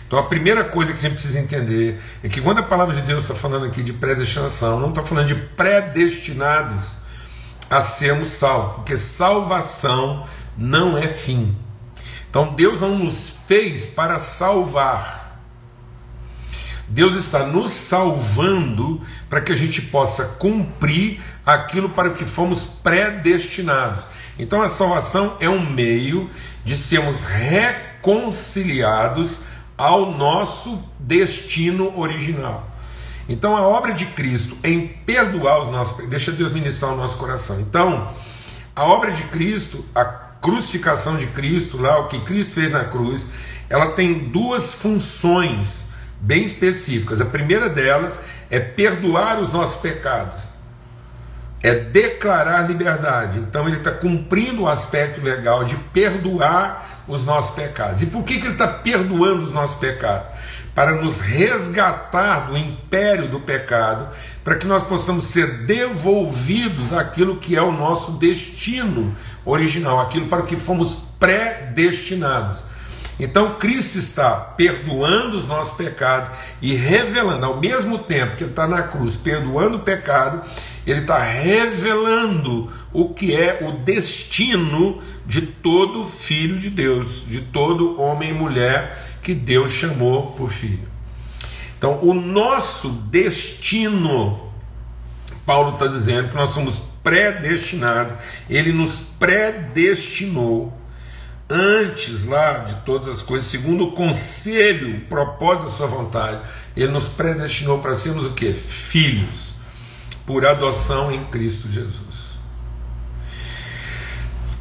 Então 0.07 0.19
a 0.19 0.23
primeira 0.23 0.65
coisa 0.65 0.91
que 0.91 0.99
a 0.99 1.03
gente 1.03 1.13
precisa 1.13 1.39
entender 1.39 2.01
é 2.23 2.31
que 2.31 2.41
quando 2.41 2.61
a 2.61 2.63
palavra 2.63 2.95
de 2.95 3.03
Deus 3.03 3.25
está 3.25 3.35
falando 3.35 3.67
aqui 3.67 3.83
de 3.83 3.93
predestinação, 3.93 4.81
não 4.81 4.89
está 4.89 5.03
falando 5.03 5.27
de 5.27 5.35
predestinados 5.35 6.97
a 7.69 7.83
sermos 7.83 8.31
salvos, 8.31 8.77
porque 8.77 8.97
salvação 8.97 10.27
não 10.57 10.97
é 10.97 11.07
fim. 11.07 11.55
Então 12.31 12.55
Deus 12.55 12.81
não 12.81 12.99
nos 12.99 13.37
fez 13.47 13.85
para 13.85 14.17
salvar. 14.17 15.43
Deus 16.89 17.17
está 17.17 17.41
nos 17.41 17.73
salvando 17.73 19.03
para 19.29 19.43
que 19.43 19.53
a 19.53 19.57
gente 19.57 19.83
possa 19.83 20.25
cumprir 20.39 21.21
aquilo 21.45 21.91
para 21.91 22.11
que 22.11 22.25
fomos 22.25 22.65
predestinados. 22.65 24.07
Então 24.39 24.63
a 24.63 24.69
salvação 24.69 25.37
é 25.41 25.49
um 25.49 25.69
meio 25.71 26.31
de 26.65 26.77
sermos 26.77 27.25
reconciliados 27.25 29.41
ao 29.77 30.13
nosso 30.13 30.81
destino 30.99 31.99
original. 31.99 32.71
Então 33.29 33.57
a 33.57 33.63
obra 33.63 33.93
de 33.93 34.07
Cristo 34.07 34.57
em 34.63 34.87
perdoar 34.87 35.61
os 35.61 35.69
nossos, 35.69 36.07
deixa 36.09 36.31
Deus 36.33 36.53
ministrar 36.53 36.93
o 36.93 36.97
nosso 36.97 37.17
coração. 37.17 37.61
Então, 37.61 38.09
a 38.77 38.85
obra 38.85 39.13
de 39.13 39.23
Cristo, 39.25 39.85
a 39.95 40.05
crucificação 40.05 41.17
de 41.17 41.27
Cristo, 41.29 41.81
lá 41.81 42.01
o 42.01 42.09
que 42.09 42.21
Cristo 42.21 42.53
fez 42.53 42.71
na 42.71 42.85
cruz, 42.85 43.29
ela 43.69 43.93
tem 43.93 44.31
duas 44.31 44.75
funções 44.75 45.85
bem 46.21 46.45
específicas. 46.45 47.21
A 47.21 47.25
primeira 47.25 47.71
delas 47.71 48.19
é 48.51 48.61
perdoar 48.61 49.41
os 49.41 49.53
nossos 49.53 49.81
pecados, 49.81 50.43
é 51.65 51.75
declarar 51.75 52.69
liberdade. 52.69 53.39
Então 53.39 53.67
ele 53.67 53.79
está 53.79 53.91
cumprindo 53.91 54.63
o 54.65 54.69
aspecto 54.69 55.23
legal 55.23 55.65
de 55.65 55.75
perdoar 55.95 57.05
os 57.09 57.25
nossos 57.25 57.55
pecados. 57.55 58.03
E 58.03 58.07
por 58.07 58.23
que, 58.23 58.39
que 58.39 58.47
ele 58.47 58.53
está 58.53 58.69
perdoando 58.69 59.45
os 59.45 59.51
nossos 59.51 59.79
pecados? 59.79 60.29
Para 60.75 60.93
nos 60.93 61.23
resgatar 61.23 62.49
do 62.49 62.57
império 62.59 63.29
do 63.29 63.41
pecado, 63.41 64.09
para 64.45 64.57
que 64.57 64.67
nós 64.67 64.83
possamos 64.83 65.25
ser 65.25 65.65
devolvidos 65.65 66.93
aquilo 66.93 67.37
que 67.37 67.57
é 67.57 67.63
o 67.63 67.73
nosso 67.73 68.13
destino 68.13 69.17
original, 69.43 70.01
aquilo 70.01 70.27
para 70.27 70.43
o 70.43 70.47
que 70.47 70.57
fomos 70.57 71.09
predestinados. 71.19 72.63
Então 73.19 73.55
Cristo 73.55 73.97
está 73.97 74.33
perdoando 74.33 75.37
os 75.37 75.47
nossos 75.47 75.77
pecados 75.77 76.31
e 76.61 76.75
revelando, 76.75 77.47
ao 77.47 77.59
mesmo 77.59 77.99
tempo 77.99 78.37
que 78.37 78.43
Ele 78.43 78.51
está 78.51 78.67
na 78.67 78.83
cruz 78.83 79.17
perdoando 79.17 79.79
o 79.79 79.81
pecado, 79.81 80.43
Ele 80.87 81.01
está 81.01 81.23
revelando 81.23 82.71
o 82.93 83.15
que 83.15 83.35
é 83.35 83.67
o 83.67 83.73
destino 83.85 85.01
de 85.27 85.43
todo 85.43 86.05
filho 86.05 86.59
de 86.59 86.69
Deus, 86.69 87.25
de 87.27 87.41
todo 87.41 88.01
homem 88.01 88.31
e 88.31 88.35
mulher 88.35 89.17
que 89.23 89.35
Deus 89.35 89.73
chamou 89.73 90.33
por 90.33 90.51
filho. 90.51 90.89
Então, 91.79 91.99
o 92.03 92.13
nosso 92.15 92.89
destino, 92.89 94.53
Paulo 95.47 95.75
está 95.75 95.87
dizendo 95.87 96.29
que 96.29 96.35
nós 96.35 96.51
somos 96.51 96.83
predestinados, 97.03 98.15
ele 98.49 98.73
nos 98.73 99.01
predestinou 99.01 100.73
antes 101.49 102.25
lá 102.25 102.59
de 102.59 102.75
todas 102.77 103.09
as 103.09 103.23
coisas, 103.23 103.49
segundo 103.49 103.85
o 103.85 103.93
conselho, 103.93 104.97
o 104.97 105.01
propósito 105.03 105.65
da 105.65 105.71
sua 105.71 105.87
vontade, 105.87 106.41
ele 106.77 106.93
nos 106.93 107.09
predestinou 107.09 107.79
para 107.79 107.95
sermos 107.95 108.25
o 108.25 108.33
que? 108.33 108.53
Filhos, 108.53 109.54
por 110.27 110.47
adoção 110.47 111.13
em 111.13 111.25
Cristo 111.25 111.71
Jesus. 111.71 112.35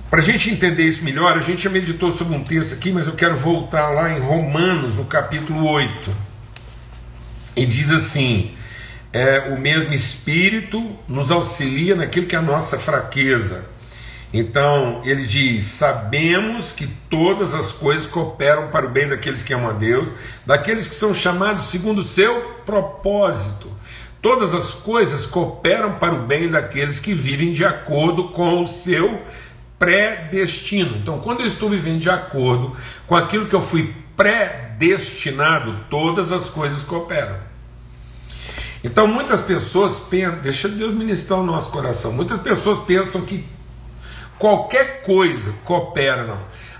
Para 0.09 0.19
a 0.19 0.23
gente 0.23 0.49
entender 0.49 0.83
isso 0.83 1.03
melhor, 1.03 1.35
a 1.35 1.41
gente 1.41 1.63
já 1.63 1.69
meditou 1.69 2.11
sobre 2.11 2.35
um 2.35 2.43
texto 2.43 2.73
aqui, 2.73 2.91
mas 2.91 3.07
eu 3.07 3.13
quero 3.13 3.35
voltar 3.35 3.89
lá 3.89 4.11
em 4.15 4.19
Romanos, 4.19 4.95
no 4.95 5.05
capítulo 5.05 5.67
8. 5.67 6.15
E 7.55 7.65
diz 7.65 7.89
assim: 7.91 8.53
é, 9.13 9.51
o 9.53 9.59
mesmo 9.59 9.93
Espírito 9.93 10.95
nos 11.07 11.29
auxilia 11.29 11.95
naquilo 11.95 12.25
que 12.25 12.35
é 12.35 12.39
a 12.39 12.41
nossa 12.41 12.79
fraqueza. 12.79 13.63
Então, 14.33 15.01
ele 15.05 15.27
diz: 15.27 15.65
Sabemos 15.65 16.71
que 16.71 16.87
todas 17.09 17.53
as 17.53 17.71
coisas 17.71 18.07
cooperam 18.07 18.69
para 18.69 18.87
o 18.87 18.89
bem 18.89 19.07
daqueles 19.07 19.43
que 19.43 19.53
amam 19.53 19.69
a 19.69 19.73
Deus, 19.73 20.11
daqueles 20.45 20.87
que 20.87 20.95
são 20.95 21.13
chamados 21.13 21.69
segundo 21.69 21.99
o 21.99 22.03
seu 22.03 22.59
propósito. 22.65 23.71
Todas 24.23 24.53
as 24.55 24.73
coisas 24.73 25.25
cooperam 25.25 25.99
para 25.99 26.15
o 26.15 26.19
bem 26.19 26.49
daqueles 26.49 26.97
que 26.97 27.13
vivem 27.13 27.51
de 27.51 27.65
acordo 27.65 28.29
com 28.29 28.61
o 28.61 28.65
seu 28.65 29.21
predestino. 29.77 30.95
Então, 30.95 31.19
quando 31.19 31.41
eu 31.41 31.45
estou 31.45 31.69
vivendo 31.69 31.99
de 31.99 32.09
acordo 32.09 32.73
com 33.05 33.17
aquilo 33.17 33.47
que 33.47 33.53
eu 33.53 33.61
fui 33.61 33.93
predestinado, 34.15 35.75
todas 35.89 36.31
as 36.31 36.49
coisas 36.49 36.83
cooperam. 36.83 37.35
Então 38.81 39.07
muitas 39.07 39.41
pessoas 39.41 39.99
pensam, 39.99 40.39
deixa 40.39 40.69
Deus 40.69 40.93
ministrar 40.93 41.41
o 41.41 41.45
nosso 41.45 41.69
coração. 41.69 42.13
Muitas 42.13 42.39
pessoas 42.39 42.79
pensam 42.79 43.23
que 43.23 43.45
qualquer 44.39 45.01
coisa 45.01 45.53
coopera, 45.65 46.23
não. 46.23 46.39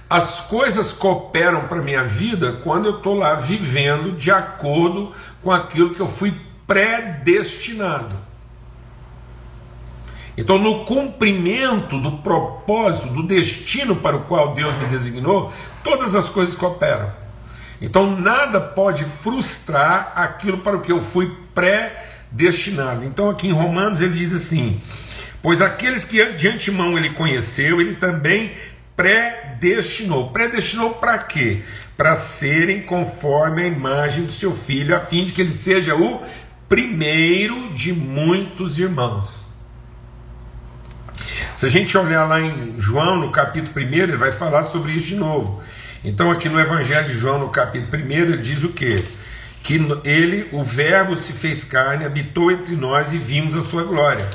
As 0.09 0.39
coisas 0.39 0.93
cooperam 0.93 1.67
para 1.67 1.79
a 1.79 1.83
minha 1.83 2.05
vida 2.05 2.59
quando 2.63 2.85
eu 2.85 2.97
estou 2.97 3.15
lá 3.15 3.35
vivendo 3.35 4.15
de 4.15 4.31
acordo 4.31 5.11
com 5.41 5.51
aquilo 5.51 5.93
que 5.93 5.99
eu 5.99 6.07
fui 6.07 6.33
predestinado. 6.73 8.15
Então, 10.35 10.57
no 10.57 10.83
cumprimento 10.83 11.99
do 11.99 12.13
propósito, 12.17 13.13
do 13.13 13.21
destino 13.21 13.95
para 13.95 14.17
o 14.17 14.23
qual 14.23 14.55
Deus 14.55 14.73
me 14.79 14.87
designou, 14.87 15.53
todas 15.83 16.15
as 16.15 16.27
coisas 16.27 16.55
cooperam. 16.55 17.11
Então 17.83 18.17
nada 18.17 18.61
pode 18.61 19.03
frustrar 19.03 20.13
aquilo 20.15 20.59
para 20.59 20.77
o 20.77 20.79
que 20.79 20.91
eu 20.91 21.01
fui 21.01 21.35
predestinado. 21.53 23.03
Então 23.03 23.29
aqui 23.29 23.49
em 23.49 23.51
Romanos 23.51 23.99
ele 23.99 24.13
diz 24.13 24.33
assim: 24.33 24.81
Pois 25.41 25.61
aqueles 25.61 26.05
que 26.05 26.23
de 26.31 26.47
antemão 26.47 26.97
ele 26.97 27.09
conheceu, 27.09 27.81
ele 27.81 27.95
também 27.95 28.53
predestinou. 28.95 30.29
Predestinou 30.29 30.91
para 30.91 31.17
quê? 31.17 31.61
Para 31.97 32.15
serem 32.15 32.83
conforme 32.83 33.63
a 33.63 33.67
imagem 33.67 34.23
do 34.23 34.31
seu 34.31 34.55
filho, 34.55 34.95
a 34.95 35.01
fim 35.01 35.25
de 35.25 35.33
que 35.33 35.41
ele 35.41 35.51
seja 35.51 35.93
o 35.93 36.21
primeiro 36.67 37.73
de 37.73 37.93
muitos 37.93 38.79
irmãos. 38.79 39.43
Se 41.55 41.65
a 41.65 41.69
gente 41.69 41.97
olhar 41.97 42.25
lá 42.25 42.41
em 42.41 42.79
João, 42.79 43.17
no 43.17 43.31
capítulo 43.31 43.85
1, 43.85 43.93
ele 43.93 44.17
vai 44.17 44.31
falar 44.31 44.63
sobre 44.63 44.91
isso 44.91 45.07
de 45.07 45.15
novo. 45.15 45.61
Então, 46.03 46.31
aqui 46.31 46.49
no 46.49 46.59
Evangelho 46.59 47.07
de 47.07 47.13
João, 47.13 47.39
no 47.39 47.49
capítulo 47.49 48.03
1, 48.03 48.11
ele 48.11 48.37
diz 48.37 48.63
o 48.63 48.69
quê? 48.69 49.03
Que 49.63 49.79
ele, 50.03 50.49
o 50.51 50.61
Verbo, 50.61 51.15
se 51.15 51.31
fez 51.31 51.63
carne, 51.63 52.03
habitou 52.05 52.51
entre 52.51 52.75
nós 52.75 53.13
e 53.13 53.17
vimos 53.17 53.55
a 53.55 53.61
sua 53.61 53.83
glória. 53.83 54.27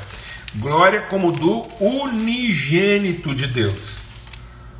Glória 0.55 1.01
como 1.01 1.31
do 1.31 1.67
unigênito 1.79 3.35
de 3.35 3.45
Deus. 3.45 3.99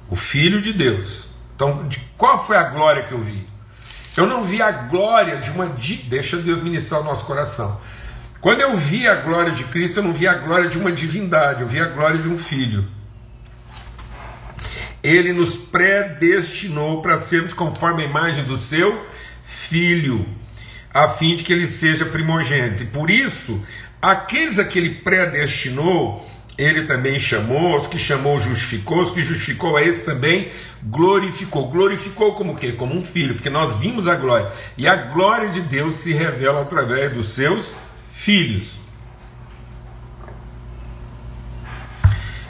o 0.10 0.16
Filho 0.16 0.60
de 0.62 0.74
Deus. 0.74 1.28
Então, 1.56 1.88
de 1.88 2.00
qual 2.18 2.44
foi 2.44 2.58
a 2.58 2.64
glória 2.64 3.04
que 3.04 3.12
eu 3.12 3.22
vi? 3.22 3.46
Eu 4.20 4.28
não 4.28 4.44
vi 4.44 4.62
a 4.62 4.70
glória 4.70 5.38
de 5.38 5.50
uma. 5.50 5.66
Deixa 6.10 6.36
Deus 6.36 6.62
ministrar 6.62 7.00
o 7.00 7.06
nosso 7.06 7.24
coração. 7.24 7.80
Quando 8.42 8.60
eu 8.60 8.76
vi 8.76 9.08
a 9.08 9.16
glória 9.16 9.50
de 9.50 9.64
Cristo, 9.64 10.00
eu 10.00 10.04
não 10.04 10.12
vi 10.12 10.28
a 10.28 10.34
glória 10.34 10.68
de 10.68 10.78
uma 10.78 10.92
divindade, 10.92 11.62
eu 11.62 11.70
vi 11.70 11.80
a 11.80 11.86
glória 11.86 12.20
de 12.20 12.28
um 12.28 12.38
filho. 12.38 12.86
Ele 15.02 15.32
nos 15.32 15.56
predestinou 15.56 17.02
para 17.02 17.18
sermos 17.18 17.54
conforme 17.54 18.04
a 18.04 18.06
imagem 18.08 18.44
do 18.44 18.60
seu 18.60 19.06
filho, 19.42 20.28
a 20.94 21.08
fim 21.08 21.36
de 21.36 21.46
que 21.46 21.54
ele 21.54 21.66
seja 21.66 22.04
primogênito. 22.04 22.84
E 22.84 22.88
por 22.88 23.10
isso, 23.10 23.66
aqueles 24.02 24.60
a 24.60 24.66
que 24.66 24.80
ele 24.80 24.96
predestinou, 24.96 26.30
ele 26.60 26.84
também 26.84 27.18
chamou, 27.18 27.78
os 27.78 27.88
que 27.88 27.98
chamou 27.98 28.38
justificou, 28.38 29.00
os 29.00 29.12
que 29.12 29.22
justificou 29.22 29.78
a 29.78 29.82
esse 29.82 30.04
também 30.04 30.52
glorificou. 30.84 31.70
Glorificou 31.70 32.34
como 32.34 32.52
o 32.52 32.56
quê? 32.58 32.74
Como 32.74 32.94
um 32.94 33.02
filho, 33.02 33.36
porque 33.36 33.50
nós 33.50 33.80
vimos 33.80 34.10
a 34.10 34.16
glória. 34.16 34.52
E 34.78 34.86
a 34.86 34.96
glória 34.96 35.48
de 35.48 35.62
Deus 35.62 35.96
se 35.96 36.12
revela 36.12 36.62
através 36.62 37.14
dos 37.14 37.30
seus 37.30 37.74
filhos. 38.12 38.78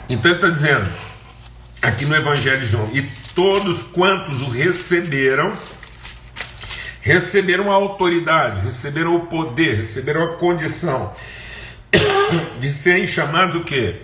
Então 0.08 0.28
ele 0.28 0.38
está 0.38 0.50
dizendo, 0.50 0.90
aqui 1.80 2.04
no 2.04 2.16
Evangelho 2.16 2.58
de 2.58 2.66
João, 2.66 2.90
e 2.92 3.02
todos 3.32 3.80
quantos 3.80 4.42
o 4.42 4.50
receberam, 4.50 5.52
receberam 7.00 7.70
a 7.70 7.74
autoridade, 7.74 8.60
receberam 8.60 9.14
o 9.14 9.26
poder, 9.26 9.76
receberam 9.76 10.24
a 10.24 10.36
condição 10.36 11.14
de 12.60 12.72
serem 12.72 13.06
chamados 13.06 13.56
o 13.56 13.60
quê? 13.60 14.02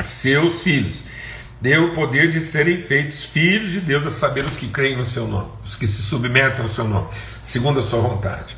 Seus 0.00 0.62
filhos. 0.62 1.02
Deu 1.60 1.88
o 1.88 1.94
poder 1.94 2.30
de 2.30 2.40
serem 2.40 2.80
feitos 2.80 3.24
filhos 3.24 3.70
de 3.70 3.80
Deus, 3.80 4.06
a 4.06 4.10
saber 4.10 4.44
os 4.44 4.56
que 4.56 4.68
creem 4.68 4.96
no 4.96 5.04
seu 5.04 5.26
nome, 5.26 5.50
os 5.62 5.74
que 5.74 5.86
se 5.86 6.00
submetem 6.00 6.62
ao 6.62 6.70
seu 6.70 6.86
nome, 6.88 7.08
segundo 7.42 7.80
a 7.80 7.82
sua 7.82 8.00
vontade. 8.00 8.56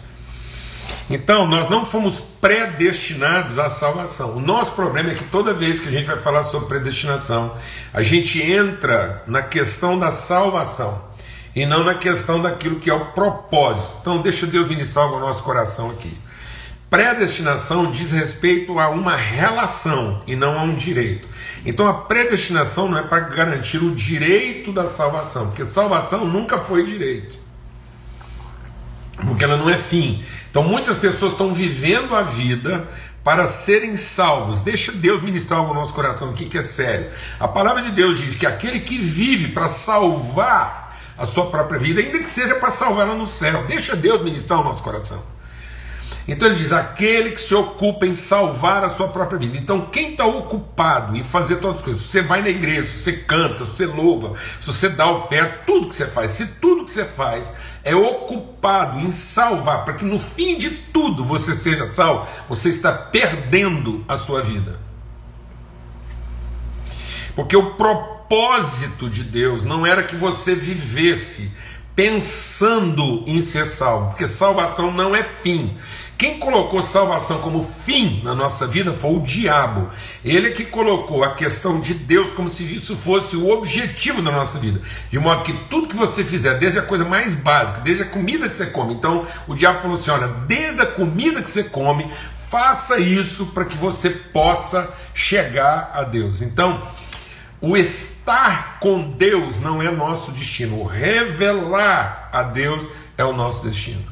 Então, 1.11 1.47
nós 1.47 1.69
não 1.69 1.85
fomos 1.85 2.21
predestinados 2.21 3.59
à 3.59 3.69
salvação. 3.69 4.37
O 4.37 4.41
nosso 4.41 4.73
problema 4.73 5.11
é 5.11 5.15
que 5.15 5.25
toda 5.25 5.53
vez 5.53 5.81
que 5.81 5.89
a 5.89 5.91
gente 5.91 6.07
vai 6.07 6.17
falar 6.17 6.45
sobre 6.45 6.69
predestinação, 6.69 7.57
a 7.93 8.03
gente 8.03 8.41
entra 8.41 9.23
na 9.27 9.43
questão 9.43 9.99
da 9.99 10.11
salvação 10.11 11.03
e 11.55 11.67
não 11.67 11.85
na 11.85 11.95
questão 11.95 12.41
daquilo 12.41 12.77
que 12.77 12.89
é 12.89 12.95
o 12.95 13.07
propósito. 13.07 13.97
Então, 14.01 14.23
deixa 14.23 14.47
Deus 14.47 14.69
ministrar 14.69 15.09
no 15.09 15.19
nosso 15.19 15.43
coração 15.43 15.91
aqui. 15.91 16.17
Predestinação 16.93 17.91
diz 17.91 18.13
respeito 18.13 18.79
a 18.79 18.91
uma 18.91 19.17
relação 19.17 20.21
e 20.27 20.37
não 20.37 20.59
a 20.59 20.63
um 20.63 20.75
direito. 20.75 21.27
Então 21.65 21.89
a 21.89 21.95
predestinação 21.95 22.87
não 22.87 22.99
é 22.99 23.03
para 23.03 23.21
garantir 23.21 23.79
o 23.79 23.95
direito 23.95 24.71
da 24.71 24.87
salvação, 24.87 25.47
porque 25.47 25.65
salvação 25.65 26.27
nunca 26.27 26.59
foi 26.59 26.85
direito. 26.85 27.39
Porque 29.27 29.43
ela 29.43 29.57
não 29.57 29.71
é 29.71 29.79
fim. 29.79 30.23
Então 30.51 30.63
muitas 30.63 30.99
pessoas 30.99 31.33
estão 31.33 31.55
vivendo 31.55 32.15
a 32.15 32.21
vida 32.21 32.87
para 33.25 33.47
serem 33.47 33.97
salvos. 33.97 34.61
Deixa 34.61 34.93
Deus 34.93 35.23
ministrar 35.23 35.61
algo 35.61 35.73
no 35.73 35.81
nosso 35.81 35.95
coração 35.95 36.29
aqui 36.29 36.45
que 36.45 36.59
é 36.59 36.65
sério. 36.67 37.09
A 37.41 37.49
palavra 37.49 37.81
de 37.81 37.91
Deus 37.91 38.19
diz 38.19 38.35
que 38.35 38.45
aquele 38.45 38.81
que 38.81 38.99
vive 38.99 39.49
para 39.53 39.67
salvar 39.67 40.95
a 41.17 41.25
sua 41.25 41.47
própria 41.47 41.81
vida, 41.81 42.03
ainda 42.03 42.19
que 42.19 42.29
seja 42.29 42.55
para 42.57 42.69
salvá-la 42.69 43.15
no 43.15 43.27
céu, 43.27 43.65
deixa 43.67 43.97
Deus 43.97 44.23
ministrar 44.23 44.61
o 44.61 44.65
nosso 44.65 44.83
coração. 44.83 45.23
Então 46.27 46.49
ele 46.49 46.57
diz: 46.57 46.73
aquele 46.73 47.31
que 47.31 47.41
se 47.41 47.55
ocupa 47.55 48.07
em 48.07 48.15
salvar 48.15 48.85
a 48.85 48.89
sua 48.89 49.09
própria 49.09 49.39
vida. 49.39 49.59
Então, 49.59 49.83
quem 49.87 50.13
está 50.13 50.25
ocupado 50.25 51.17
em 51.17 51.25
fazer 51.25 51.57
todas 51.57 51.79
as 51.79 51.85
coisas, 51.85 52.03
você 52.03 52.23
vai 52.23 52.43
na 52.43 52.49
igreja, 52.49 52.87
você 52.87 53.13
canta, 53.13 53.65
você 53.65 53.87
louva, 53.87 54.35
você 54.61 54.89
dá 54.89 55.11
oferta, 55.11 55.63
tudo 55.67 55.89
que 55.89 55.95
você 55.95 56.07
faz, 56.07 56.31
se 56.31 56.47
tudo 56.47 56.85
que 56.85 56.91
você 56.91 57.05
faz 57.05 57.51
é 57.85 57.95
ocupado 57.95 59.01
em 59.01 59.11
salvar, 59.11 59.85
para 59.85 59.95
que 59.95 60.05
no 60.05 60.19
fim 60.19 60.57
de 60.57 60.71
tudo 60.71 61.25
você 61.25 61.55
seja 61.55 61.91
salvo, 61.93 62.27
você 62.49 62.69
está 62.69 62.93
perdendo 62.93 64.05
a 64.09 64.17
sua 64.17 64.43
vida. 64.43 64.79
Porque 67.35 67.57
o 67.57 67.75
propósito 67.75 69.09
de 69.09 69.25
Deus 69.25 69.65
não 69.65 69.87
era 69.87 70.03
que 70.03 70.15
você 70.15 70.55
vivesse 70.55 71.51
pensando 71.95 73.23
em 73.27 73.41
ser 73.43 73.67
salvo, 73.67 74.09
porque 74.09 74.27
salvação 74.27 74.93
não 74.93 75.15
é 75.15 75.23
fim. 75.23 75.77
Quem 76.19 76.39
colocou 76.39 76.83
salvação 76.83 77.41
como 77.41 77.65
fim 77.65 78.23
na 78.23 78.35
nossa 78.35 78.67
vida 78.67 78.93
foi 78.93 79.11
o 79.11 79.21
diabo. 79.21 79.91
Ele 80.25 80.49
é 80.49 80.53
que 80.53 80.65
colocou 80.65 81.25
a 81.25 81.35
questão 81.35 81.81
de 81.81 81.95
Deus 81.95 82.33
como 82.33 82.49
se 82.49 82.63
isso 82.63 82.97
fosse 82.97 83.35
o 83.35 83.51
objetivo 83.51 84.23
da 84.23 84.31
nossa 84.31 84.59
vida. 84.59 84.81
De 85.11 85.19
modo 85.19 85.43
que 85.43 85.53
tudo 85.69 85.89
que 85.89 85.97
você 85.97 86.23
fizer, 86.23 86.59
desde 86.59 86.79
a 86.79 86.83
coisa 86.83 87.05
mais 87.05 87.35
básica, 87.35 87.81
desde 87.81 88.05
a 88.05 88.09
comida 88.09 88.49
que 88.49 88.57
você 88.57 88.67
come. 88.67 88.95
Então 88.95 89.27
o 89.49 89.55
diabo 89.55 89.81
falou 89.81 89.97
assim: 89.97 90.11
olha, 90.13 90.29
desde 90.47 90.83
a 90.83 90.87
comida 90.87 91.43
que 91.43 91.51
você 91.51 91.65
come, 91.65 92.09
faça 92.53 92.99
isso 92.99 93.47
para 93.47 93.65
que 93.65 93.79
você 93.79 94.11
possa 94.11 94.93
chegar 95.15 95.91
a 95.95 96.05
Deus. 96.05 96.43
Então, 96.43 96.87
o 97.63 97.77
estar 97.77 98.79
com 98.79 99.11
Deus 99.11 99.59
não 99.59 99.81
é 99.81 99.91
nosso 99.91 100.33
destino, 100.33 100.81
o 100.81 100.85
revelar 100.85 102.29
a 102.31 102.43
Deus 102.43 102.87
é 103.17 103.25
o 103.25 103.33
nosso 103.33 103.65
destino. 103.65 104.12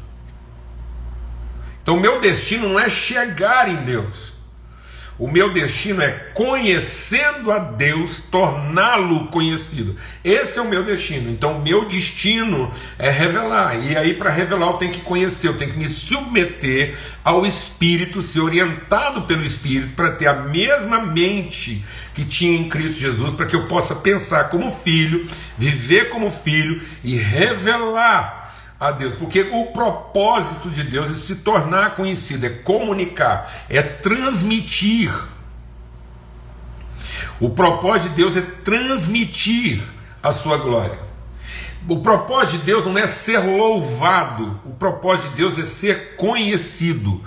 Então, 1.83 1.97
o 1.97 2.01
meu 2.01 2.21
destino 2.21 2.69
não 2.69 2.81
é 2.81 2.89
chegar 2.89 3.69
em 3.69 3.85
Deus. 3.85 4.31
O 5.21 5.31
meu 5.31 5.53
destino 5.53 6.01
é, 6.01 6.13
conhecendo 6.33 7.53
a 7.53 7.59
Deus, 7.59 8.21
torná-lo 8.21 9.27
conhecido. 9.27 9.95
Esse 10.25 10.59
é 10.59 10.63
o 10.63 10.69
meu 10.69 10.83
destino. 10.83 11.31
Então, 11.31 11.59
o 11.59 11.63
meu 11.63 11.85
destino 11.85 12.73
é 12.99 13.11
revelar. 13.11 13.79
E 13.85 13.95
aí, 13.99 14.15
para 14.15 14.31
revelar, 14.31 14.69
eu 14.69 14.79
tenho 14.79 14.93
que 14.93 15.03
conhecer, 15.03 15.49
eu 15.49 15.59
tenho 15.59 15.73
que 15.73 15.79
me 15.79 15.87
submeter 15.87 16.97
ao 17.23 17.45
Espírito, 17.45 18.23
ser 18.23 18.41
orientado 18.41 19.23
pelo 19.23 19.45
Espírito, 19.45 19.95
para 19.95 20.13
ter 20.13 20.27
a 20.27 20.35
mesma 20.35 20.99
mente 21.01 21.85
que 22.15 22.25
tinha 22.25 22.59
em 22.59 22.71
Cristo 22.71 22.99
Jesus, 22.99 23.33
para 23.33 23.45
que 23.45 23.55
eu 23.55 23.69
possa 23.69 23.97
pensar 23.97 24.45
como 24.45 24.71
filho, 24.71 25.29
viver 25.59 26.09
como 26.09 26.31
filho 26.31 26.81
e 27.05 27.19
revelar 27.19 28.40
a 28.81 28.91
Deus, 28.91 29.15
porque 29.15 29.43
o 29.43 29.67
propósito 29.67 30.71
de 30.71 30.83
Deus 30.83 31.11
é 31.11 31.15
se 31.15 31.37
tornar 31.37 31.97
conhecido, 31.97 32.47
é 32.47 32.49
comunicar, 32.49 33.67
é 33.69 33.83
transmitir. 33.83 35.13
O 37.39 37.51
propósito 37.51 38.11
de 38.11 38.17
Deus 38.17 38.37
é 38.39 38.41
transmitir 38.41 39.83
a 40.23 40.33
sua 40.33 40.57
glória. 40.57 40.99
O 41.87 41.99
propósito 42.01 42.59
de 42.61 42.65
Deus 42.65 42.87
não 42.87 42.97
é 42.97 43.07
ser 43.07 43.39
louvado, 43.39 44.59
o 44.65 44.71
propósito 44.71 45.31
de 45.31 45.37
Deus 45.37 45.59
é 45.59 45.63
ser 45.63 46.17
conhecido 46.17 47.23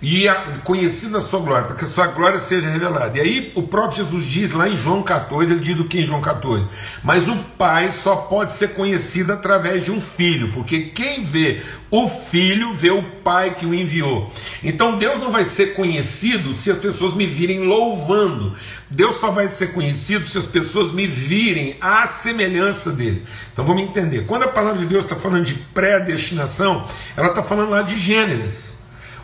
e 0.00 0.26
conhecida 0.64 1.18
a 1.18 1.20
sua 1.20 1.40
glória, 1.40 1.66
para 1.66 1.76
que 1.76 1.84
a 1.84 1.88
sua 1.88 2.08
glória 2.08 2.38
seja 2.38 2.68
revelada. 2.68 3.18
E 3.18 3.20
aí 3.20 3.52
o 3.54 3.62
próprio 3.62 4.04
Jesus 4.04 4.24
diz 4.24 4.52
lá 4.52 4.68
em 4.68 4.76
João 4.76 5.02
14, 5.02 5.52
ele 5.52 5.60
diz 5.60 5.80
o 5.80 5.84
que 5.84 6.00
em 6.00 6.04
João 6.04 6.20
14? 6.20 6.64
Mas 7.02 7.28
o 7.28 7.36
Pai 7.58 7.90
só 7.90 8.16
pode 8.16 8.52
ser 8.52 8.74
conhecido 8.74 9.32
através 9.32 9.84
de 9.84 9.90
um 9.90 10.00
filho, 10.00 10.52
porque 10.52 10.90
quem 10.94 11.24
vê 11.24 11.62
o 11.90 12.08
filho 12.08 12.74
vê 12.74 12.90
o 12.90 13.02
Pai 13.02 13.54
que 13.54 13.64
o 13.64 13.74
enviou. 13.74 14.30
Então 14.62 14.98
Deus 14.98 15.20
não 15.20 15.30
vai 15.30 15.44
ser 15.44 15.74
conhecido 15.74 16.54
se 16.54 16.70
as 16.70 16.78
pessoas 16.78 17.14
me 17.14 17.26
virem 17.26 17.64
louvando. 17.64 18.52
Deus 18.90 19.16
só 19.16 19.30
vai 19.30 19.48
ser 19.48 19.68
conhecido 19.68 20.26
se 20.26 20.36
as 20.36 20.46
pessoas 20.46 20.92
me 20.92 21.06
virem 21.06 21.76
à 21.80 22.06
semelhança 22.06 22.92
dele. 22.92 23.24
Então 23.52 23.64
vamos 23.64 23.82
entender. 23.82 24.26
Quando 24.26 24.44
a 24.44 24.48
palavra 24.48 24.78
de 24.78 24.86
Deus 24.86 25.04
está 25.04 25.16
falando 25.16 25.44
de 25.44 25.54
predestinação, 25.54 26.86
ela 27.16 27.28
está 27.28 27.42
falando 27.42 27.70
lá 27.70 27.82
de 27.82 27.98
Gênesis. 27.98 28.75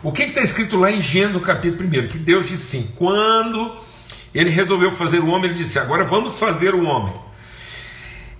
O 0.03 0.11
que 0.11 0.23
está 0.23 0.41
escrito 0.41 0.77
lá 0.77 0.91
em 0.91 1.01
Gênesis, 1.01 1.41
capítulo 1.41 1.87
1? 1.87 2.07
Que 2.09 2.17
Deus 2.17 2.49
disse 2.49 2.77
assim: 2.77 2.91
quando 2.97 3.73
ele 4.35 4.49
resolveu 4.49 4.91
fazer 4.91 5.19
o 5.19 5.27
homem, 5.27 5.45
ele 5.45 5.57
disse: 5.57 5.79
agora 5.79 6.03
vamos 6.03 6.37
fazer 6.37 6.75
o 6.75 6.83
homem. 6.83 7.15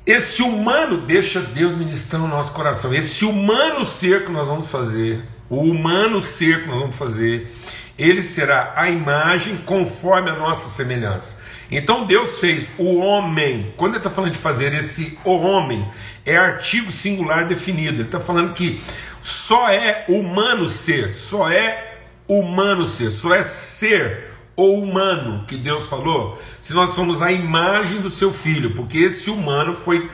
Esse 0.05 0.43
humano, 0.43 0.97
deixa 1.05 1.39
Deus 1.39 1.71
ministrar 1.71 2.21
no 2.21 2.27
nosso 2.27 2.51
coração. 2.51 2.93
Esse 2.93 3.23
humano 3.23 3.85
ser 3.85 4.25
que 4.25 4.31
nós 4.31 4.49
vamos 4.49 4.67
fazer, 4.67 5.23
o 5.49 5.61
humano 5.61 6.21
ser 6.21 6.63
que 6.63 6.67
nós 6.67 6.79
vamos 6.79 6.95
fazer, 6.95 7.49
ele 7.97 8.21
será 8.21 8.73
a 8.75 8.89
imagem 8.89 9.55
conforme 9.65 10.29
a 10.29 10.35
nossa 10.35 10.67
semelhança. 10.67 11.41
Então 11.77 12.05
Deus 12.05 12.39
fez 12.39 12.71
o 12.77 12.97
homem. 12.97 13.73
Quando 13.77 13.93
ele 13.93 13.97
está 13.99 14.09
falando 14.09 14.31
de 14.31 14.39
fazer 14.39 14.73
esse 14.73 15.17
o 15.23 15.35
homem, 15.35 15.85
é 16.25 16.35
artigo 16.35 16.91
singular 16.91 17.45
definido. 17.45 17.97
Ele 17.97 18.03
está 18.03 18.19
falando 18.19 18.53
que 18.53 18.81
só 19.21 19.69
é 19.69 20.05
humano 20.07 20.67
ser, 20.67 21.13
só 21.13 21.49
é 21.49 21.97
humano 22.27 22.85
ser, 22.85 23.11
só 23.11 23.33
é 23.33 23.45
ser 23.45 24.33
ou 24.55 24.81
humano 24.81 25.45
que 25.47 25.57
Deus 25.57 25.87
falou, 25.87 26.39
se 26.61 26.73
nós 26.73 26.91
somos 26.91 27.21
a 27.21 27.31
imagem 27.31 28.01
do 28.01 28.09
seu 28.09 28.31
filho, 28.31 28.75
porque 28.75 28.99
esse 28.99 29.29
humano 29.29 29.73
foi 29.73 30.09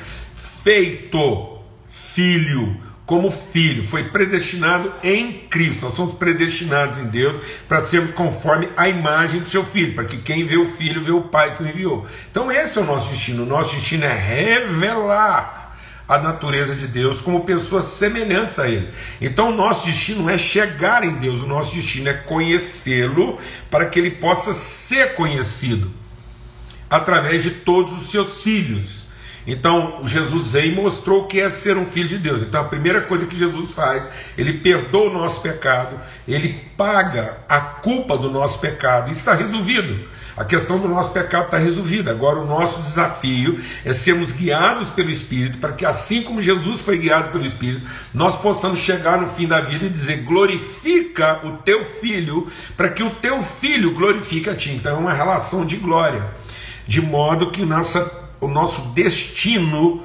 feito 0.64 1.60
filho 1.88 2.89
como 3.10 3.32
filho, 3.32 3.84
foi 3.84 4.04
predestinado 4.04 4.94
em 5.02 5.48
Cristo. 5.50 5.82
Nós 5.82 5.96
somos 5.96 6.14
predestinados 6.14 7.00
em 7.00 7.06
Deus 7.06 7.42
para 7.68 7.80
sermos 7.80 8.12
conforme 8.12 8.70
a 8.78 8.88
imagem 8.88 9.40
do 9.40 9.50
seu 9.50 9.66
filho, 9.66 9.96
para 9.96 10.06
que 10.06 10.18
quem 10.18 10.46
vê 10.46 10.58
o 10.58 10.68
filho 10.68 11.04
vê 11.04 11.10
o 11.10 11.24
pai 11.24 11.56
que 11.56 11.64
o 11.64 11.68
enviou. 11.68 12.06
Então 12.30 12.52
esse 12.52 12.78
é 12.78 12.82
o 12.84 12.86
nosso 12.86 13.10
destino. 13.10 13.42
O 13.42 13.46
nosso 13.48 13.74
destino 13.74 14.06
é 14.06 14.14
revelar 14.14 15.76
a 16.08 16.20
natureza 16.20 16.76
de 16.76 16.86
Deus 16.86 17.20
como 17.20 17.44
pessoas 17.46 17.86
semelhantes 17.86 18.60
a 18.60 18.70
Ele. 18.70 18.88
Então 19.20 19.50
o 19.50 19.56
nosso 19.56 19.88
destino 19.88 20.30
é 20.30 20.38
chegar 20.38 21.04
em 21.04 21.16
Deus, 21.16 21.42
o 21.42 21.48
nosso 21.48 21.74
destino 21.74 22.10
é 22.10 22.14
conhecê-lo 22.14 23.40
para 23.72 23.88
que 23.88 23.98
ele 23.98 24.12
possa 24.12 24.54
ser 24.54 25.16
conhecido 25.16 25.92
através 26.88 27.42
de 27.42 27.50
todos 27.50 27.92
os 27.92 28.12
seus 28.12 28.44
filhos. 28.44 29.09
Então 29.48 30.02
Jesus 30.06 30.48
veio 30.48 30.74
e 30.74 30.76
mostrou 30.76 31.24
o 31.24 31.28
que 31.28 31.40
é 31.40 31.50
ser 31.50 31.78
um 31.78 31.86
filho 31.86 32.08
de 32.08 32.18
Deus. 32.18 32.42
Então 32.42 32.62
a 32.62 32.66
primeira 32.66 33.02
coisa 33.02 33.26
que 33.26 33.38
Jesus 33.38 33.74
faz, 33.74 34.08
ele 34.38 34.54
perdoa 34.54 35.10
o 35.10 35.14
nosso 35.14 35.42
pecado, 35.42 35.98
ele 36.28 36.60
paga 36.76 37.38
a 37.48 37.60
culpa 37.60 38.18
do 38.18 38.30
nosso 38.30 38.60
pecado, 38.60 39.12
está 39.12 39.34
resolvido. 39.34 40.08
A 40.40 40.46
questão 40.46 40.80
do 40.80 40.88
nosso 40.88 41.12
pecado 41.12 41.46
está 41.46 41.58
resolvida. 41.58 42.12
Agora 42.12 42.40
o 42.40 42.46
nosso 42.46 42.82
desafio 42.82 43.60
é 43.84 43.92
sermos 43.92 44.32
guiados 44.32 44.90
pelo 44.90 45.10
Espírito, 45.10 45.58
para 45.58 45.74
que 45.74 45.86
assim 45.86 46.22
como 46.22 46.42
Jesus 46.42 46.80
foi 46.80 46.98
guiado 46.98 47.30
pelo 47.30 47.46
Espírito, 47.46 47.86
nós 48.14 48.38
possamos 48.38 48.80
chegar 48.80 49.20
no 49.20 49.28
fim 49.28 49.46
da 49.46 49.60
vida 49.60 49.86
e 49.86 49.90
dizer: 49.90 50.24
glorifica 50.24 51.46
o 51.46 51.58
teu 51.58 51.84
filho, 51.84 52.48
para 52.78 52.88
que 52.88 53.04
o 53.04 53.10
teu 53.10 53.42
filho 53.42 53.94
glorifique 53.94 54.50
a 54.50 54.56
ti. 54.56 54.72
Então 54.72 54.96
é 54.96 55.00
uma 55.00 55.14
relação 55.14 55.66
de 55.66 55.76
glória, 55.76 56.24
de 56.88 57.02
modo 57.02 57.52
que 57.52 57.66
nossa 57.66 58.29
o 58.40 58.48
nosso 58.48 58.90
destino 58.90 60.04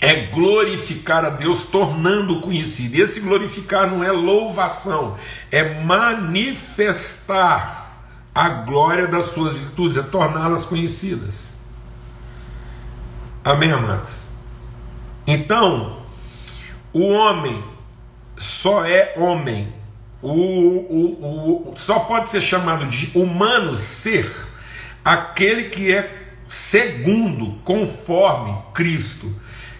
é 0.00 0.26
glorificar 0.26 1.24
a 1.24 1.30
Deus, 1.30 1.64
tornando 1.64 2.40
conhecido. 2.40 2.96
E 2.96 3.00
esse 3.00 3.20
glorificar 3.20 3.90
não 3.90 4.04
é 4.04 4.12
louvação, 4.12 5.16
é 5.50 5.82
manifestar 5.82 7.84
a 8.34 8.48
glória 8.48 9.06
das 9.06 9.26
suas 9.26 9.56
virtudes, 9.56 9.96
é 9.96 10.02
torná-las 10.02 10.66
conhecidas. 10.66 11.54
Amém, 13.42 13.72
amados? 13.72 14.28
Então, 15.26 15.96
o 16.92 17.08
homem 17.08 17.64
só 18.36 18.84
é 18.84 19.14
homem, 19.16 19.72
o, 20.20 20.30
o, 20.30 21.70
o, 21.70 21.72
só 21.76 22.00
pode 22.00 22.28
ser 22.28 22.42
chamado 22.42 22.86
de 22.86 23.18
humano 23.18 23.76
ser 23.76 24.30
aquele 25.04 25.70
que 25.70 25.92
é 25.92 26.25
segundo, 26.48 27.58
conforme 27.64 28.56
Cristo, 28.72 29.34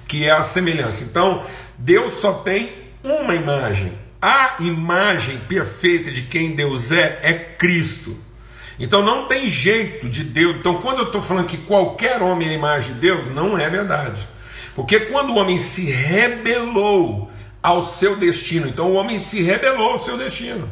que 0.07 0.25
é 0.25 0.31
a 0.31 0.43
semelhança. 0.43 1.05
Então, 1.05 1.43
Deus 1.79 2.15
só 2.15 2.33
tem 2.33 2.73
uma 3.03 3.35
imagem. 3.35 3.93
A 4.21 4.57
imagem 4.61 5.39
perfeita 5.49 6.11
de 6.11 6.23
quem 6.23 6.55
Deus 6.55 6.91
é 6.91 7.21
é 7.23 7.33
Cristo. 7.35 8.17
Então 8.79 9.03
não 9.03 9.27
tem 9.27 9.47
jeito 9.47 10.09
de 10.09 10.23
Deus. 10.23 10.57
Então, 10.57 10.81
quando 10.81 10.99
eu 10.99 11.07
estou 11.07 11.23
falando 11.23 11.47
que 11.47 11.57
qualquer 11.59 12.23
homem 12.23 12.49
é 12.49 12.53
imagem 12.53 12.95
de 12.95 13.01
Deus, 13.01 13.35
não 13.35 13.59
é 13.59 13.69
verdade. 13.69 14.27
Porque 14.75 15.01
quando 15.01 15.31
o 15.31 15.37
homem 15.37 15.59
se 15.59 15.91
rebelou 15.91 17.31
ao 17.63 17.83
seu 17.83 18.17
destino, 18.17 18.69
então 18.69 18.91
o 18.91 18.95
homem 18.95 19.19
se 19.19 19.43
rebelou 19.43 19.93
ao 19.93 19.99
seu 19.99 20.19
destino. 20.19 20.71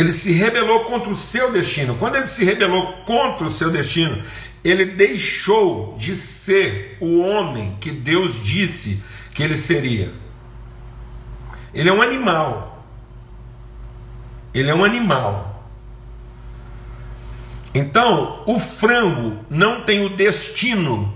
Ele 0.00 0.12
se 0.12 0.32
rebelou 0.32 0.84
contra 0.84 1.10
o 1.10 1.14
seu 1.14 1.52
destino. 1.52 1.94
Quando 1.96 2.16
ele 2.16 2.26
se 2.26 2.42
rebelou 2.42 2.94
contra 3.04 3.46
o 3.46 3.50
seu 3.50 3.70
destino, 3.70 4.24
ele 4.64 4.86
deixou 4.86 5.94
de 5.98 6.14
ser 6.14 6.96
o 7.02 7.20
homem 7.20 7.76
que 7.78 7.90
Deus 7.90 8.42
disse 8.42 8.98
que 9.34 9.42
ele 9.42 9.58
seria. 9.58 10.10
Ele 11.74 11.90
é 11.90 11.92
um 11.92 12.00
animal. 12.00 12.82
Ele 14.54 14.70
é 14.70 14.74
um 14.74 14.86
animal. 14.86 15.68
Então, 17.74 18.42
o 18.46 18.58
frango 18.58 19.44
não 19.50 19.82
tem 19.82 20.02
o 20.02 20.16
destino 20.16 21.14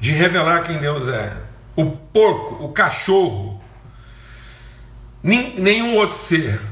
de 0.00 0.10
revelar 0.10 0.62
quem 0.62 0.78
Deus 0.78 1.06
é. 1.06 1.36
O 1.76 1.90
porco, 1.90 2.64
o 2.64 2.72
cachorro, 2.72 3.60
nenhum 5.22 5.96
outro 5.96 6.16
ser 6.16 6.71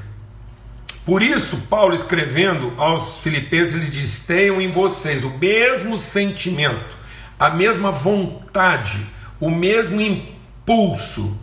por 1.11 1.25
isso, 1.25 1.63
Paulo 1.63 1.93
escrevendo 1.93 2.73
aos 2.77 3.19
Filipenses, 3.19 3.75
ele 3.75 3.91
diz: 3.91 4.21
tenham 4.21 4.61
em 4.61 4.71
vocês 4.71 5.25
o 5.25 5.31
mesmo 5.31 5.97
sentimento, 5.97 6.97
a 7.37 7.51
mesma 7.51 7.91
vontade, 7.91 9.05
o 9.41 9.51
mesmo 9.51 10.01
impulso, 10.01 11.37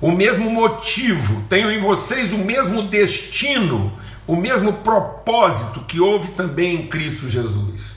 o 0.00 0.12
mesmo 0.12 0.48
motivo, 0.48 1.42
tenham 1.48 1.72
em 1.72 1.80
vocês 1.80 2.30
o 2.30 2.38
mesmo 2.38 2.82
destino, 2.82 3.92
o 4.24 4.36
mesmo 4.36 4.72
propósito 4.72 5.80
que 5.80 5.98
houve 5.98 6.28
também 6.28 6.76
em 6.76 6.86
Cristo 6.86 7.28
Jesus. 7.28 7.96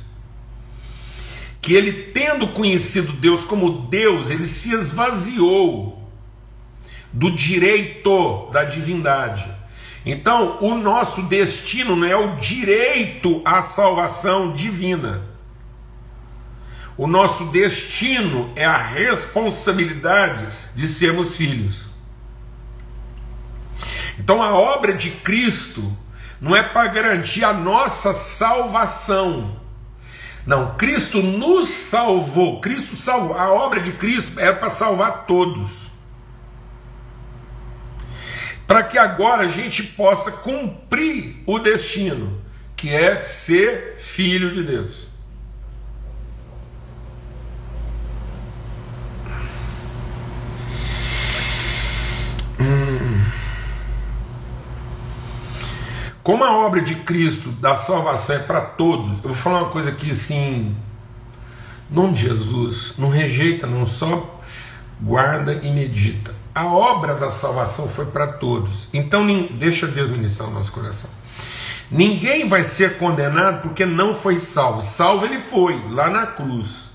Que 1.61 1.75
ele, 1.75 1.93
tendo 1.93 2.47
conhecido 2.47 3.13
Deus 3.13 3.45
como 3.45 3.83
Deus, 3.83 4.31
ele 4.31 4.47
se 4.47 4.73
esvaziou 4.73 6.09
do 7.13 7.29
direito 7.29 8.49
da 8.51 8.63
divindade 8.63 9.58
então, 10.05 10.57
o 10.61 10.75
nosso 10.75 11.23
destino 11.23 11.95
não 11.95 12.07
é 12.07 12.15
o 12.15 12.35
direito 12.37 13.41
à 13.43 13.61
salvação 13.61 14.53
divina. 14.53 15.23
O 16.97 17.07
nosso 17.07 17.45
destino 17.45 18.51
é 18.55 18.65
a 18.65 18.77
responsabilidade 18.77 20.47
de 20.75 20.87
sermos 20.87 21.35
filhos. 21.35 21.87
Então, 24.17 24.41
a 24.41 24.53
obra 24.53 24.93
de 24.93 25.11
Cristo 25.11 25.95
não 26.41 26.55
é 26.55 26.63
para 26.63 26.89
garantir 26.89 27.43
a 27.43 27.53
nossa 27.53 28.13
salvação. 28.13 29.57
Não, 30.45 30.75
Cristo 30.75 31.21
nos 31.21 31.69
salvou. 31.69 32.59
Cristo 32.61 32.95
salvou. 32.95 33.37
A 33.37 33.51
obra 33.51 33.79
de 33.79 33.91
Cristo 33.91 34.39
era 34.39 34.55
para 34.55 34.69
salvar 34.69 35.25
todos 35.25 35.88
para 38.69 38.83
que 38.83 38.99
agora 38.99 39.45
a 39.45 39.47
gente 39.47 39.81
possa 39.81 40.31
cumprir 40.31 41.41
o 41.47 41.57
destino, 41.57 42.39
que 42.75 42.87
é 42.93 43.15
ser 43.15 43.95
filho 43.97 44.51
de 44.51 44.61
Deus. 44.61 45.07
Hum. 52.59 53.23
Como 56.21 56.43
a 56.43 56.55
obra 56.55 56.79
de 56.79 56.93
Cristo 56.93 57.49
da 57.49 57.73
salvação 57.73 58.35
é 58.35 58.39
para 58.39 58.61
todos, 58.61 59.17
eu 59.23 59.29
vou 59.29 59.33
falar 59.33 59.63
uma 59.63 59.71
coisa 59.71 59.89
aqui 59.89 60.11
assim, 60.11 60.77
nome 61.89 62.13
de 62.13 62.27
Jesus, 62.27 62.93
não 62.99 63.09
rejeita, 63.09 63.65
não 63.65 63.87
só 63.87 64.39
guarda 65.01 65.55
e 65.55 65.71
medita. 65.71 66.38
A 66.59 66.65
obra 66.65 67.15
da 67.15 67.29
salvação 67.29 67.87
foi 67.87 68.07
para 68.07 68.27
todos. 68.27 68.89
Então, 68.93 69.25
deixa 69.51 69.87
Deus 69.87 70.09
ministrar 70.09 70.49
o 70.49 70.51
nosso 70.51 70.73
coração. 70.73 71.09
Ninguém 71.89 72.49
vai 72.49 72.63
ser 72.63 72.97
condenado 72.97 73.61
porque 73.61 73.85
não 73.85 74.13
foi 74.13 74.37
salvo. 74.37 74.81
Salvo 74.81 75.23
ele 75.23 75.39
foi, 75.39 75.81
lá 75.89 76.09
na 76.09 76.27
cruz. 76.27 76.89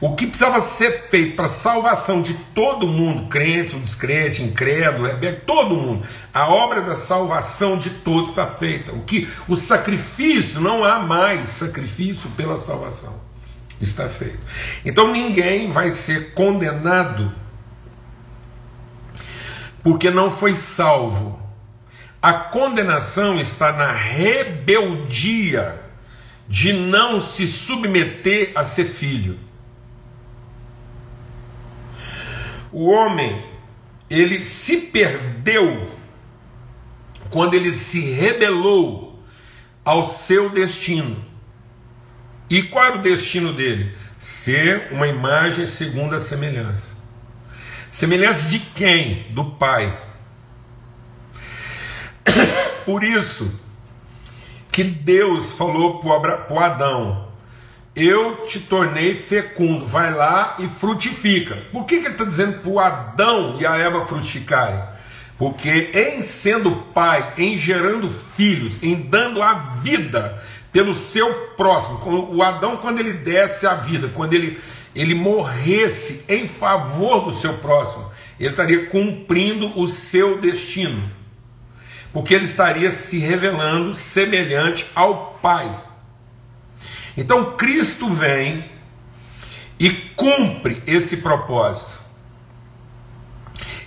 O 0.00 0.14
que 0.14 0.26
precisava 0.26 0.62
ser 0.62 1.08
feito 1.10 1.36
para 1.36 1.44
a 1.44 1.48
salvação 1.48 2.22
de 2.22 2.32
todo 2.54 2.88
mundo, 2.88 3.28
crente, 3.28 3.76
descrente, 3.76 4.42
incrédulo, 4.42 5.06
rebelde, 5.06 5.40
todo 5.40 5.76
mundo, 5.76 6.02
a 6.32 6.48
obra 6.48 6.80
da 6.80 6.94
salvação 6.94 7.76
de 7.76 7.90
todos 7.90 8.30
está 8.30 8.46
feita. 8.46 8.92
O 8.92 9.02
que 9.02 9.28
o 9.46 9.56
sacrifício 9.56 10.58
não 10.58 10.82
há 10.82 11.00
mais 11.00 11.50
sacrifício 11.50 12.30
pela 12.30 12.56
salvação. 12.56 13.14
Está 13.78 14.08
feito. 14.08 14.40
Então 14.86 15.12
ninguém 15.12 15.70
vai 15.70 15.90
ser 15.90 16.32
condenado 16.32 17.30
porque 19.88 20.10
não 20.10 20.30
foi 20.30 20.54
salvo. 20.54 21.40
A 22.20 22.30
condenação 22.34 23.40
está 23.40 23.72
na 23.72 23.90
rebeldia 23.90 25.80
de 26.46 26.74
não 26.74 27.22
se 27.22 27.46
submeter 27.46 28.52
a 28.54 28.62
ser 28.62 28.84
filho. 28.84 29.38
O 32.70 32.90
homem, 32.90 33.42
ele 34.10 34.44
se 34.44 34.76
perdeu 34.76 35.90
quando 37.30 37.54
ele 37.54 37.72
se 37.72 38.10
rebelou 38.10 39.18
ao 39.82 40.04
seu 40.04 40.50
destino. 40.50 41.24
E 42.50 42.62
qual 42.62 42.84
era 42.84 42.98
o 42.98 43.02
destino 43.02 43.54
dele? 43.54 43.96
Ser 44.18 44.92
uma 44.92 45.08
imagem 45.08 45.64
segundo 45.64 46.14
a 46.14 46.20
semelhança. 46.20 46.97
Semelhança 47.90 48.48
de 48.48 48.58
quem? 48.58 49.26
Do 49.30 49.44
Pai. 49.52 49.96
Por 52.84 53.02
isso 53.02 53.50
que 54.70 54.84
Deus 54.84 55.52
falou 55.52 56.00
para 56.00 56.46
Adão: 56.64 57.28
eu 57.98 58.46
te 58.46 58.60
tornei 58.60 59.16
fecundo, 59.16 59.84
vai 59.84 60.14
lá 60.14 60.54
e 60.60 60.68
frutifica. 60.68 61.58
Por 61.72 61.84
que, 61.84 61.98
que 61.98 62.04
ele 62.04 62.14
está 62.14 62.24
dizendo 62.24 62.60
para 62.60 62.86
Adão 62.86 63.56
e 63.58 63.66
a 63.66 63.76
Eva 63.76 64.06
frutificarem? 64.06 64.80
Porque 65.36 65.90
em 65.92 66.22
sendo 66.22 66.70
pai, 66.94 67.34
em 67.36 67.56
gerando 67.56 68.08
filhos, 68.08 68.80
em 68.82 68.94
dando 68.94 69.42
a 69.42 69.54
vida 69.82 70.40
pelo 70.72 70.94
seu 70.94 71.32
próximo, 71.56 71.98
o 72.32 72.42
Adão, 72.42 72.76
quando 72.76 73.00
ele 73.00 73.12
desse 73.12 73.66
a 73.66 73.74
vida, 73.74 74.12
quando 74.14 74.34
ele, 74.34 74.60
ele 75.00 75.14
morresse 75.14 76.24
em 76.28 76.48
favor 76.48 77.24
do 77.24 77.30
seu 77.30 77.54
próximo, 77.58 78.10
ele 78.38 78.50
estaria 78.50 78.86
cumprindo 78.86 79.78
o 79.78 79.86
seu 79.86 80.40
destino, 80.40 81.10
porque 82.12 82.34
ele 82.34 82.44
estaria 82.44 82.90
se 82.90 83.18
revelando 83.18 83.94
semelhante 83.94 84.86
ao 84.94 85.38
Pai. 85.40 85.84
Então 87.16 87.56
Cristo 87.56 88.08
vem 88.08 88.64
e 89.78 89.90
cumpre 89.90 90.82
esse 90.86 91.18
propósito. 91.18 92.02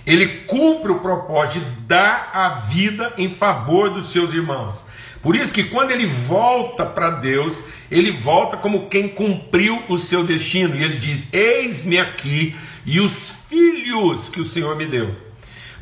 Ele 0.06 0.44
cumpre 0.46 0.92
o 0.92 1.00
propósito 1.00 1.64
de 1.64 1.70
dar 1.82 2.30
a 2.32 2.48
vida 2.48 3.12
em 3.18 3.28
favor 3.28 3.90
dos 3.90 4.10
seus 4.10 4.32
irmãos. 4.32 4.84
Por 5.22 5.36
isso 5.36 5.54
que 5.54 5.62
quando 5.62 5.92
ele 5.92 6.04
volta 6.04 6.84
para 6.84 7.10
Deus, 7.10 7.62
ele 7.88 8.10
volta 8.10 8.56
como 8.56 8.88
quem 8.88 9.08
cumpriu 9.08 9.80
o 9.88 9.96
seu 9.96 10.24
destino. 10.24 10.74
E 10.74 10.82
ele 10.82 10.96
diz: 10.96 11.28
Eis-me 11.32 11.96
aqui 11.96 12.56
e 12.84 13.00
os 13.00 13.36
filhos 13.48 14.28
que 14.28 14.40
o 14.40 14.44
Senhor 14.44 14.74
me 14.76 14.84
deu. 14.84 15.14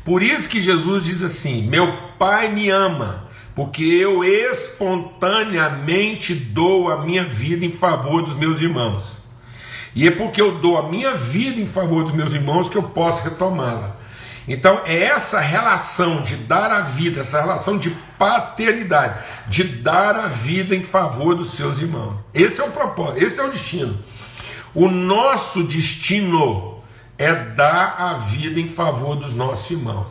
Por 0.05 0.21
isso 0.21 0.47
que 0.47 0.61
Jesus 0.61 1.05
diz 1.05 1.23
assim: 1.23 1.63
Meu 1.63 1.91
Pai 2.19 2.53
me 2.53 2.69
ama, 2.69 3.27
porque 3.55 3.83
eu 3.83 4.23
espontaneamente 4.23 6.35
dou 6.35 6.91
a 6.91 7.03
minha 7.03 7.23
vida 7.23 7.65
em 7.65 7.71
favor 7.71 8.21
dos 8.21 8.35
meus 8.35 8.61
irmãos. 8.61 9.19
E 9.95 10.07
é 10.07 10.11
porque 10.11 10.39
eu 10.39 10.59
dou 10.59 10.77
a 10.77 10.87
minha 10.87 11.15
vida 11.15 11.59
em 11.59 11.67
favor 11.67 12.03
dos 12.03 12.13
meus 12.13 12.31
irmãos 12.33 12.69
que 12.69 12.77
eu 12.77 12.83
posso 12.83 13.23
retomá-la. 13.23 13.99
Então 14.47 14.81
é 14.85 15.03
essa 15.03 15.39
relação 15.39 16.21
de 16.21 16.35
dar 16.35 16.71
a 16.71 16.81
vida, 16.81 17.21
essa 17.21 17.39
relação 17.39 17.77
de 17.77 17.91
paternidade, 18.17 19.23
de 19.47 19.63
dar 19.63 20.15
a 20.15 20.27
vida 20.27 20.75
em 20.75 20.83
favor 20.83 21.35
dos 21.35 21.53
seus 21.53 21.79
irmãos. 21.79 22.17
Esse 22.33 22.61
é 22.61 22.63
o 22.63 22.71
propósito, 22.71 23.23
esse 23.23 23.39
é 23.39 23.43
o 23.43 23.51
destino. 23.51 23.99
O 24.73 24.89
nosso 24.89 25.63
destino 25.63 26.81
é 27.17 27.33
dar 27.33 27.95
a 27.99 28.13
vida 28.13 28.59
em 28.59 28.67
favor 28.67 29.15
dos 29.15 29.33
nossos 29.35 29.69
irmãos. 29.69 30.07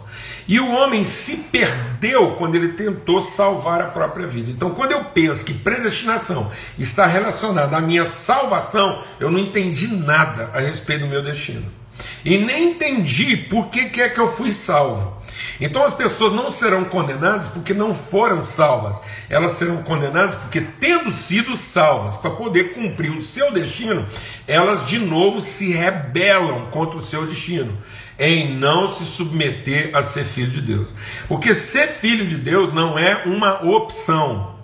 E 0.47 0.61
o 0.61 0.71
homem 0.73 1.05
se 1.05 1.39
perdeu 1.51 2.37
quando 2.37 2.55
ele 2.55 2.75
tentou 2.75 3.21
salvar 3.21 3.81
a 3.81 3.87
própria 3.87 4.27
vida. 4.27 4.51
Então, 4.51 4.71
quando 4.71 4.93
eu 4.93 5.05
penso 5.07 5.45
que 5.45 5.53
predestinação 5.53 6.51
está 6.79 7.07
relacionada 7.07 7.77
à 7.77 7.81
minha 7.81 8.07
salvação, 8.07 9.03
eu 9.19 9.31
não 9.31 9.39
entendi 9.39 9.89
nada 9.89 10.51
a 10.55 10.61
respeito 10.61 11.03
do 11.03 11.09
meu 11.09 11.23
destino. 11.23 11.80
E 12.25 12.39
nem 12.39 12.71
entendi 12.71 13.37
por 13.37 13.69
que, 13.69 13.91
que 13.91 14.01
é 14.01 14.09
que 14.09 14.21
eu 14.21 14.29
fui 14.29 14.53
salvo. 14.53 15.21
Então 15.61 15.85
as 15.85 15.93
pessoas 15.93 16.33
não 16.33 16.51
serão 16.51 16.85
condenadas 16.85 17.49
porque 17.49 17.75
não 17.75 17.95
foram 17.95 18.45
salvas, 18.45 19.01
elas 19.29 19.53
serão 19.53 19.83
condenadas 19.83 20.35
porque, 20.35 20.61
tendo 20.61 21.13
sido 21.13 21.57
salvas 21.57 22.17
para 22.17 22.31
poder 22.31 22.73
cumprir 22.73 23.11
o 23.11 23.23
seu 23.23 23.53
destino, 23.53 24.07
elas 24.47 24.87
de 24.87 24.99
novo 24.99 25.41
se 25.41 25.71
rebelam 25.73 26.67
contra 26.71 26.99
o 26.99 27.05
seu 27.05 27.27
destino, 27.27 27.77
em 28.19 28.55
não 28.55 28.91
se 28.91 29.05
submeter 29.05 29.91
a 29.95 30.03
ser 30.03 30.25
filho 30.25 30.51
de 30.51 30.61
Deus. 30.63 30.89
Porque 31.29 31.55
ser 31.55 31.89
filho 31.89 32.27
de 32.27 32.37
Deus 32.37 32.73
não 32.73 32.99
é 32.99 33.25
uma 33.25 33.63
opção, 33.65 34.57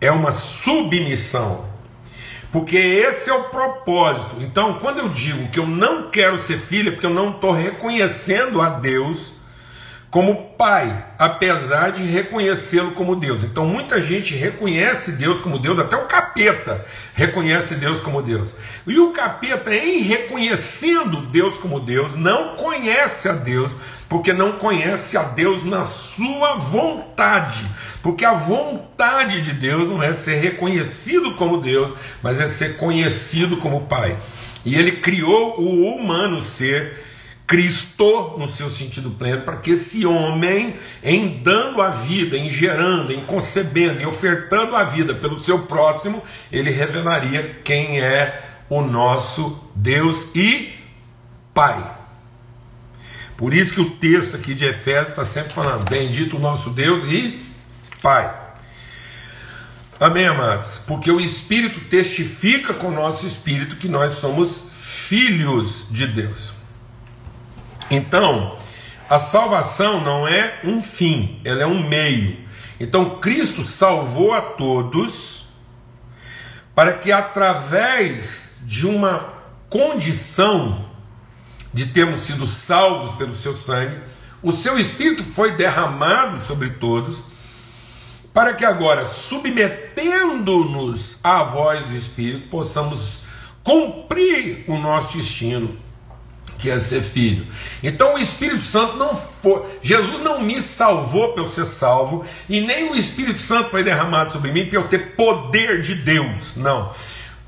é 0.00 0.10
uma 0.10 0.32
submissão. 0.32 1.71
Porque 2.52 2.76
esse 2.76 3.30
é 3.30 3.32
o 3.32 3.44
propósito. 3.44 4.36
Então, 4.40 4.74
quando 4.74 4.98
eu 4.98 5.08
digo 5.08 5.48
que 5.48 5.58
eu 5.58 5.66
não 5.66 6.10
quero 6.10 6.38
ser 6.38 6.58
filho, 6.58 6.90
é 6.90 6.92
porque 6.92 7.06
eu 7.06 7.14
não 7.14 7.30
estou 7.30 7.50
reconhecendo 7.50 8.60
a 8.60 8.68
Deus 8.68 9.31
como 10.12 10.50
pai, 10.58 11.06
apesar 11.18 11.90
de 11.90 12.02
reconhecê-lo 12.02 12.90
como 12.90 13.16
Deus. 13.16 13.44
Então 13.44 13.64
muita 13.64 13.98
gente 13.98 14.34
reconhece 14.34 15.12
Deus 15.12 15.40
como 15.40 15.58
Deus, 15.58 15.78
até 15.78 15.96
o 15.96 16.04
capeta 16.04 16.84
reconhece 17.14 17.76
Deus 17.76 17.98
como 17.98 18.20
Deus. 18.20 18.54
E 18.86 18.98
o 18.98 19.10
capeta, 19.12 19.74
em 19.74 20.02
reconhecendo 20.02 21.22
Deus 21.28 21.56
como 21.56 21.80
Deus, 21.80 22.14
não 22.14 22.56
conhece 22.56 23.26
a 23.26 23.32
Deus, 23.32 23.74
porque 24.06 24.34
não 24.34 24.52
conhece 24.52 25.16
a 25.16 25.22
Deus 25.22 25.64
na 25.64 25.82
sua 25.82 26.56
vontade. 26.56 27.66
Porque 28.02 28.26
a 28.26 28.34
vontade 28.34 29.40
de 29.40 29.54
Deus 29.54 29.88
não 29.88 30.02
é 30.02 30.12
ser 30.12 30.34
reconhecido 30.34 31.36
como 31.36 31.62
Deus, 31.62 31.90
mas 32.22 32.38
é 32.38 32.48
ser 32.48 32.76
conhecido 32.76 33.56
como 33.56 33.86
Pai. 33.86 34.18
E 34.62 34.74
ele 34.74 34.92
criou 34.92 35.58
o 35.58 35.86
humano 35.86 36.38
ser 36.38 37.11
Cristo 37.52 38.38
no 38.38 38.48
seu 38.48 38.70
sentido 38.70 39.10
pleno, 39.10 39.42
para 39.42 39.58
que 39.58 39.72
esse 39.72 40.06
homem, 40.06 40.74
em 41.04 41.42
dando 41.42 41.82
a 41.82 41.90
vida, 41.90 42.34
em 42.34 42.48
gerando, 42.48 43.12
em 43.12 43.20
concebendo, 43.26 44.00
em 44.00 44.06
ofertando 44.06 44.74
a 44.74 44.84
vida 44.84 45.12
pelo 45.12 45.38
seu 45.38 45.58
próximo, 45.58 46.22
ele 46.50 46.70
revelaria 46.70 47.60
quem 47.62 48.00
é 48.00 48.42
o 48.70 48.80
nosso 48.80 49.70
Deus 49.74 50.28
e 50.34 50.72
Pai. 51.52 51.98
Por 53.36 53.52
isso 53.52 53.74
que 53.74 53.82
o 53.82 53.90
texto 53.90 54.34
aqui 54.34 54.54
de 54.54 54.64
Efésios 54.64 55.10
está 55.10 55.22
sempre 55.22 55.52
falando: 55.52 55.84
Bendito 55.90 56.38
o 56.38 56.40
nosso 56.40 56.70
Deus 56.70 57.04
e 57.04 57.38
Pai. 58.00 58.34
Amém, 60.00 60.26
amados? 60.26 60.80
Porque 60.86 61.10
o 61.10 61.20
Espírito 61.20 61.80
testifica 61.80 62.72
com 62.72 62.86
o 62.86 62.94
nosso 62.94 63.26
espírito 63.26 63.76
que 63.76 63.88
nós 63.88 64.14
somos 64.14 64.70
filhos 64.72 65.84
de 65.90 66.06
Deus. 66.06 66.61
Então, 67.94 68.56
a 69.06 69.18
salvação 69.18 70.00
não 70.00 70.26
é 70.26 70.60
um 70.64 70.82
fim, 70.82 71.42
ela 71.44 71.62
é 71.62 71.66
um 71.66 71.86
meio. 71.86 72.38
Então, 72.80 73.20
Cristo 73.20 73.62
salvou 73.62 74.32
a 74.32 74.40
todos 74.40 75.44
para 76.74 76.94
que 76.94 77.12
através 77.12 78.56
de 78.62 78.86
uma 78.86 79.34
condição 79.68 80.86
de 81.74 81.84
termos 81.84 82.22
sido 82.22 82.46
salvos 82.46 83.12
pelo 83.12 83.34
seu 83.34 83.54
sangue, 83.54 84.00
o 84.42 84.52
seu 84.52 84.78
espírito 84.78 85.22
foi 85.22 85.52
derramado 85.52 86.40
sobre 86.40 86.70
todos, 86.70 87.22
para 88.32 88.54
que 88.54 88.64
agora, 88.64 89.04
submetendo-nos 89.04 91.18
à 91.22 91.44
voz 91.44 91.84
do 91.84 91.94
espírito, 91.94 92.48
possamos 92.48 93.24
cumprir 93.62 94.64
o 94.66 94.78
nosso 94.78 95.18
destino 95.18 95.76
que 96.62 96.70
é 96.70 96.78
ser 96.78 97.02
filho. 97.02 97.44
Então 97.82 98.14
o 98.14 98.18
Espírito 98.18 98.62
Santo 98.62 98.96
não 98.96 99.16
foi, 99.16 99.64
Jesus 99.82 100.20
não 100.20 100.40
me 100.40 100.62
salvou 100.62 101.32
para 101.32 101.42
eu 101.42 101.48
ser 101.48 101.66
salvo, 101.66 102.24
e 102.48 102.60
nem 102.60 102.92
o 102.92 102.94
Espírito 102.94 103.40
Santo 103.40 103.68
foi 103.68 103.82
derramado 103.82 104.32
sobre 104.32 104.52
mim 104.52 104.66
para 104.66 104.78
eu 104.78 104.86
ter 104.86 105.16
poder 105.16 105.82
de 105.82 105.96
Deus. 105.96 106.54
Não. 106.56 106.90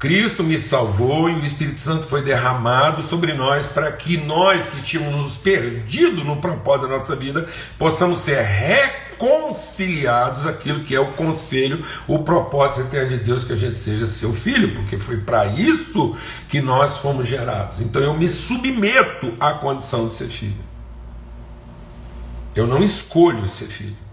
Cristo 0.01 0.43
me 0.43 0.59
salvou 0.59 1.31
e 1.31 1.35
o 1.35 1.47
Espírito 1.47 1.81
Santo 1.81 2.07
foi 2.07 2.21
derramado 2.21 3.01
sobre 3.01 3.33
nós 3.33 3.65
para 3.65 3.91
que 3.93 4.19
nós 4.19 4.67
que 4.67 4.83
tínhamos 4.83 5.15
nos 5.15 5.37
perdido 5.39 6.23
no 6.25 6.37
propósito 6.37 6.89
da 6.89 6.99
nossa 6.99 7.17
vida 7.17 7.49
possamos 7.79 8.19
ser 8.19 8.43
reconciliados 9.19 10.47
aquilo 10.47 10.85
que 10.85 10.95
é 10.95 11.01
o 11.01 11.13
conselho, 11.13 11.85
o 12.07 12.21
propósito 12.21 12.83
eterno 12.83 13.17
de 13.17 13.25
Deus 13.25 13.45
que 13.45 13.53
a 13.53 13.57
gente 13.57 13.79
seja 13.79 14.07
seu 14.07 14.33
filho, 14.33 14.75
porque 14.75 14.99
foi 14.99 15.19
para 15.19 15.47
isso 15.47 16.17
que 16.49 16.61
nós 16.61 16.99
fomos 16.99 17.29
gerados. 17.29 17.81
Então 17.81 18.03
eu 18.03 18.15
me 18.15 18.29
submeto 18.29 19.35
à 19.41 19.53
condição 19.53 20.09
de 20.09 20.15
ser 20.15 20.29
filho. 20.29 20.65
Eu 22.55 22.67
não 22.67 22.83
escolho 22.83 23.49
ser 23.49 23.67
filho. 23.67 24.05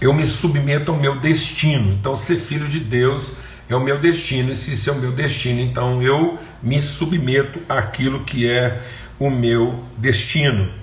eu 0.00 0.14
me 0.14 0.26
submeto 0.26 0.90
ao 0.90 0.98
meu 0.98 1.16
destino. 1.16 1.92
Então, 1.92 2.16
ser 2.16 2.36
filho 2.36 2.66
de 2.66 2.80
Deus 2.80 3.34
é 3.68 3.76
o 3.76 3.80
meu 3.80 3.98
destino, 3.98 4.50
e 4.50 4.54
se 4.54 4.72
isso 4.72 4.90
é 4.90 4.92
o 4.92 4.96
meu 4.96 5.12
destino, 5.12 5.60
então 5.60 6.02
eu 6.02 6.38
me 6.62 6.80
submeto 6.80 7.60
àquilo 7.68 8.24
que 8.24 8.48
é 8.48 8.80
o 9.18 9.30
meu 9.30 9.84
destino. 9.96 10.79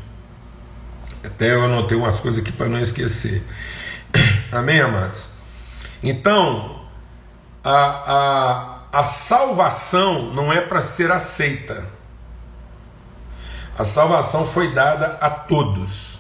Até 1.28 1.54
eu 1.54 1.66
anotei 1.66 1.98
umas 1.98 2.20
coisas 2.20 2.42
aqui 2.42 2.52
para 2.52 2.70
não 2.70 2.80
esquecer. 2.80 3.44
Amém, 4.52 4.80
amados? 4.80 5.30
Então, 6.02 6.82
a, 7.64 8.86
a, 8.94 9.00
a 9.00 9.04
salvação 9.04 10.34
não 10.34 10.54
é 10.54 10.62
para 10.62 10.80
ser 10.80 11.12
aceita. 11.12 11.86
A 13.78 13.84
salvação 13.84 14.48
foi 14.48 14.74
dada 14.74 15.18
a 15.20 15.30
todos. 15.30 16.20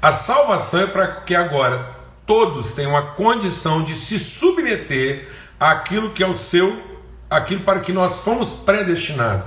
A 0.00 0.10
salvação 0.10 0.80
é 0.80 0.86
para 0.86 1.20
que 1.20 1.34
agora 1.34 1.88
todos 2.26 2.74
têm 2.74 2.86
uma 2.86 3.12
condição 3.12 3.84
de 3.84 3.94
se 3.94 4.18
submeter 4.18 5.28
àquilo 5.58 6.10
que 6.10 6.22
é 6.22 6.26
o 6.26 6.34
seu, 6.34 6.82
aquilo 7.30 7.60
para 7.60 7.78
que 7.78 7.92
nós 7.92 8.22
fomos 8.22 8.54
predestinados. 8.54 9.46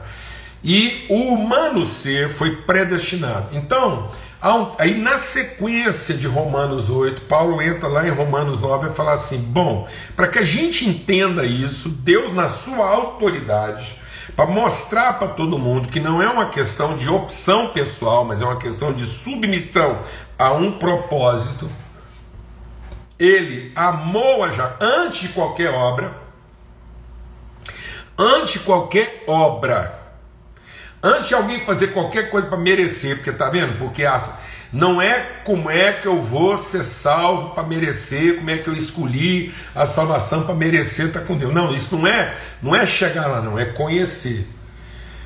E 0.64 1.06
o 1.10 1.34
humano 1.34 1.86
ser 1.86 2.30
foi 2.30 2.62
predestinado. 2.62 3.50
Então, 3.52 4.10
Aí 4.78 4.96
na 4.96 5.18
sequência 5.18 6.14
de 6.14 6.28
Romanos 6.28 6.88
8, 6.88 7.24
Paulo 7.24 7.60
entra 7.64 7.90
lá 7.90 8.08
em 8.08 8.12
Romanos 8.12 8.62
9 8.62 8.90
e 8.90 8.94
fala 8.94 9.14
assim: 9.14 9.40
bom, 9.40 9.88
para 10.16 10.28
que 10.28 10.38
a 10.38 10.44
gente 10.44 10.88
entenda 10.88 11.44
isso, 11.44 11.90
Deus, 11.90 12.32
na 12.32 12.48
sua 12.48 12.88
autoridade, 12.88 14.00
para 14.36 14.46
mostrar 14.46 15.14
para 15.14 15.30
todo 15.30 15.58
mundo 15.58 15.90
que 15.90 16.00
não 16.00 16.22
é 16.22 16.30
uma 16.30 16.46
questão 16.46 16.96
de 16.96 17.10
opção 17.10 17.70
pessoal, 17.70 18.24
mas 18.24 18.40
é 18.40 18.46
uma 18.46 18.58
questão 18.58 18.94
de 18.94 19.08
submissão 19.08 19.98
a 20.38 20.52
um 20.52 20.74
propósito. 20.74 21.68
Ele 23.18 23.72
amou-a 23.76 24.52
já 24.52 24.76
antes 24.80 25.22
de 25.22 25.30
qualquer 25.30 25.74
obra, 25.74 26.14
antes 28.16 28.54
de 28.54 28.60
qualquer 28.60 29.24
obra, 29.26 30.05
antes 31.06 31.28
de 31.28 31.36
alguém 31.36 31.64
fazer 31.64 31.88
qualquer 31.88 32.30
coisa 32.30 32.48
para 32.48 32.58
merecer, 32.58 33.18
porque 33.18 33.32
tá 33.32 33.50
vendo? 33.50 33.78
Porque 33.78 34.04
as, 34.04 34.34
não 34.74 35.00
é 35.02 35.20
como 35.44 35.70
é 35.70 35.94
que 35.94 36.08
eu 36.08 36.20
vou 36.20 36.58
ser 36.58 36.84
salvo 36.84 37.52
para 37.52 37.64
merecer, 37.64 38.38
como 38.38 38.50
é 38.50 38.58
que 38.58 38.68
eu 38.68 38.74
escolhi 38.74 39.54
a 39.76 39.86
salvação 39.86 40.44
para 40.44 40.56
merecer 40.56 41.08
estar 41.08 41.22
tá 41.22 41.26
com 41.26 41.38
Deus. 41.38 41.54
Não, 41.54 41.72
isso 41.72 41.96
não 41.96 42.08
é, 42.08 42.34
não 42.62 42.76
é 42.76 42.86
chegar 42.86 43.28
lá, 43.28 43.42
não, 43.42 43.60
é 43.60 43.66
conhecer. 43.66 44.48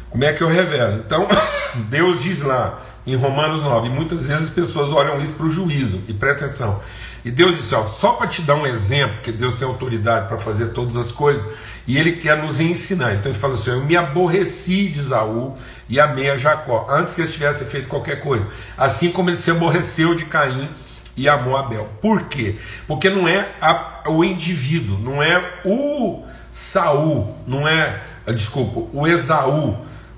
Como 0.09 0.23
é 0.23 0.33
que 0.33 0.41
eu 0.41 0.49
revelo? 0.49 0.97
Então, 0.97 1.27
Deus 1.89 2.21
diz 2.21 2.41
lá 2.41 2.81
em 3.07 3.15
Romanos 3.15 3.63
9, 3.63 3.87
e 3.87 3.89
muitas 3.89 4.27
vezes 4.27 4.47
as 4.47 4.53
pessoas 4.53 4.91
olham 4.91 5.19
isso 5.19 5.33
para 5.33 5.45
o 5.45 5.51
juízo, 5.51 6.01
e 6.07 6.13
presta 6.13 6.45
atenção. 6.45 6.81
E 7.23 7.31
Deus 7.31 7.57
disse: 7.57 7.75
ó, 7.75 7.87
só 7.87 8.13
para 8.13 8.27
te 8.27 8.41
dar 8.41 8.55
um 8.55 8.65
exemplo, 8.65 9.21
que 9.21 9.31
Deus 9.31 9.55
tem 9.55 9.67
autoridade 9.67 10.27
para 10.27 10.37
fazer 10.37 10.67
todas 10.67 10.95
as 10.95 11.11
coisas, 11.11 11.43
e 11.85 11.97
Ele 11.97 12.13
quer 12.13 12.37
nos 12.37 12.59
ensinar. 12.59 13.13
Então 13.13 13.31
ele 13.31 13.39
fala 13.39 13.53
assim: 13.53 13.71
Eu 13.71 13.83
me 13.83 13.97
aborreci 13.97 14.89
de 14.89 14.99
Isaú 14.99 15.55
e 15.87 15.99
amei 15.99 16.29
a 16.29 16.37
Jacó, 16.37 16.87
antes 16.89 17.13
que 17.13 17.21
eles 17.21 17.33
tivessem 17.33 17.67
feito 17.67 17.87
qualquer 17.87 18.21
coisa. 18.21 18.45
Assim 18.77 19.11
como 19.11 19.29
ele 19.29 19.37
se 19.37 19.51
aborreceu 19.51 20.15
de 20.15 20.25
Caim 20.25 20.69
e 21.17 21.27
amou 21.27 21.57
Abel. 21.57 21.89
Por 22.01 22.23
quê? 22.23 22.55
Porque 22.87 23.09
não 23.09 23.27
é 23.27 23.53
a, 23.61 24.03
o 24.07 24.23
indivíduo, 24.23 24.97
não 24.97 25.21
é 25.21 25.59
o 25.65 26.23
Saul, 26.49 27.35
não 27.45 27.67
é, 27.67 28.01
desculpa, 28.33 28.89
o 28.93 29.05
Esaú, 29.05 29.77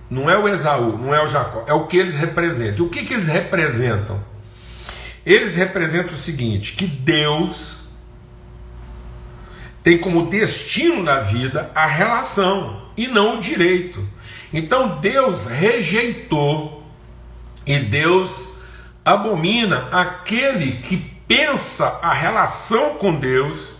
não 0.09 0.29
é 0.29 0.37
o 0.37 0.47
Esaú, 0.47 0.97
não 0.97 1.13
é 1.13 1.23
o 1.23 1.27
Jacó, 1.27 1.63
é 1.67 1.73
o 1.73 1.87
que 1.87 1.97
eles 1.97 2.13
representam. 2.13 2.85
O 2.85 2.89
que, 2.89 3.03
que 3.03 3.13
eles 3.13 3.27
representam? 3.27 4.19
Eles 5.25 5.55
representam 5.55 6.13
o 6.13 6.17
seguinte: 6.17 6.73
que 6.73 6.86
Deus 6.86 7.81
tem 9.84 9.97
como 9.97 10.27
destino 10.27 11.01
na 11.01 11.19
vida 11.19 11.71
a 11.73 11.86
relação 11.86 12.89
e 12.95 13.07
não 13.07 13.38
o 13.38 13.41
direito. 13.41 14.07
Então 14.53 14.99
Deus 14.99 15.45
rejeitou 15.47 16.84
e 17.65 17.77
Deus 17.79 18.51
abomina 19.03 19.88
aquele 19.91 20.73
que 20.73 20.97
pensa 21.27 21.99
a 22.01 22.13
relação 22.13 22.95
com 22.95 23.15
Deus 23.17 23.70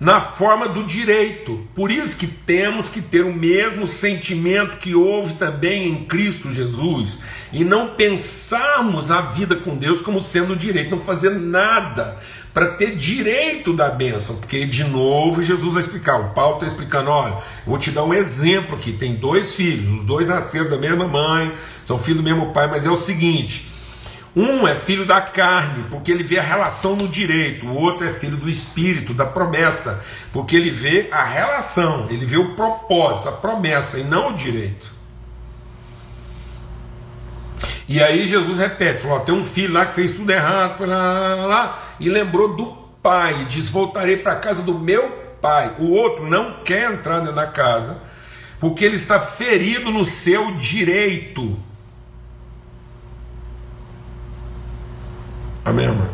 na 0.00 0.18
forma 0.18 0.66
do 0.66 0.82
direito. 0.82 1.60
Por 1.74 1.92
isso 1.92 2.16
que 2.16 2.26
temos 2.26 2.88
que 2.88 3.02
ter 3.02 3.22
o 3.22 3.34
mesmo 3.34 3.86
sentimento 3.86 4.78
que 4.78 4.94
houve 4.94 5.34
também 5.34 5.88
em 5.88 6.04
Cristo 6.06 6.54
Jesus 6.54 7.18
e 7.52 7.62
não 7.62 7.94
pensarmos 7.94 9.10
a 9.10 9.20
vida 9.20 9.56
com 9.56 9.76
Deus 9.76 10.00
como 10.00 10.22
sendo 10.22 10.56
direito, 10.56 10.90
não 10.90 11.00
fazer 11.00 11.30
nada 11.30 12.16
para 12.54 12.68
ter 12.68 12.96
direito 12.96 13.74
da 13.74 13.90
bênção, 13.90 14.36
porque 14.36 14.64
de 14.64 14.84
novo 14.84 15.42
Jesus 15.42 15.74
vai 15.74 15.82
explicar. 15.82 16.18
O 16.18 16.30
Paulo 16.30 16.54
está 16.54 16.66
explicando: 16.66 17.10
olha, 17.10 17.36
vou 17.66 17.76
te 17.76 17.90
dar 17.90 18.02
um 18.02 18.14
exemplo 18.14 18.76
aqui. 18.76 18.92
Tem 18.92 19.14
dois 19.14 19.54
filhos, 19.54 19.86
os 19.86 20.04
dois 20.04 20.26
nasceram 20.26 20.70
da 20.70 20.78
mesma 20.78 21.06
mãe, 21.06 21.52
são 21.84 21.98
filhos 21.98 22.22
do 22.22 22.24
mesmo 22.24 22.52
pai, 22.54 22.68
mas 22.68 22.86
é 22.86 22.90
o 22.90 22.96
seguinte 22.96 23.69
um 24.34 24.66
é 24.66 24.74
filho 24.74 25.04
da 25.04 25.20
carne, 25.20 25.86
porque 25.90 26.10
ele 26.10 26.22
vê 26.22 26.38
a 26.38 26.42
relação 26.42 26.94
no 26.94 27.08
direito, 27.08 27.66
o 27.66 27.74
outro 27.74 28.06
é 28.06 28.12
filho 28.12 28.36
do 28.36 28.48
espírito, 28.48 29.12
da 29.12 29.26
promessa, 29.26 30.02
porque 30.32 30.54
ele 30.54 30.70
vê 30.70 31.08
a 31.10 31.24
relação, 31.24 32.06
ele 32.08 32.24
vê 32.24 32.36
o 32.36 32.54
propósito, 32.54 33.28
a 33.28 33.32
promessa 33.32 33.98
e 33.98 34.04
não 34.04 34.30
o 34.30 34.34
direito. 34.34 34.92
E 37.88 38.00
aí 38.00 38.26
Jesus 38.28 38.58
repete: 38.58 39.00
falou, 39.00 39.20
tem 39.20 39.34
um 39.34 39.44
filho 39.44 39.74
lá 39.74 39.86
que 39.86 39.94
fez 39.94 40.12
tudo 40.12 40.30
errado, 40.30 40.76
foi 40.76 40.86
lá, 40.86 40.96
lá, 40.96 41.46
lá 41.46 41.78
e 41.98 42.08
lembrou 42.08 42.54
do 42.54 42.66
pai, 43.02 43.46
diz: 43.48 43.68
Voltarei 43.68 44.16
para 44.16 44.32
a 44.32 44.36
casa 44.36 44.62
do 44.62 44.78
meu 44.78 45.10
pai. 45.40 45.74
O 45.78 45.90
outro 45.90 46.28
não 46.28 46.62
quer 46.64 46.92
entrar 46.92 47.20
da 47.20 47.46
casa, 47.46 48.00
porque 48.60 48.84
ele 48.84 48.96
está 48.96 49.18
ferido 49.18 49.90
no 49.90 50.04
seu 50.04 50.52
direito. 50.52 51.58
Amém, 55.70 55.86
amor? 55.86 56.10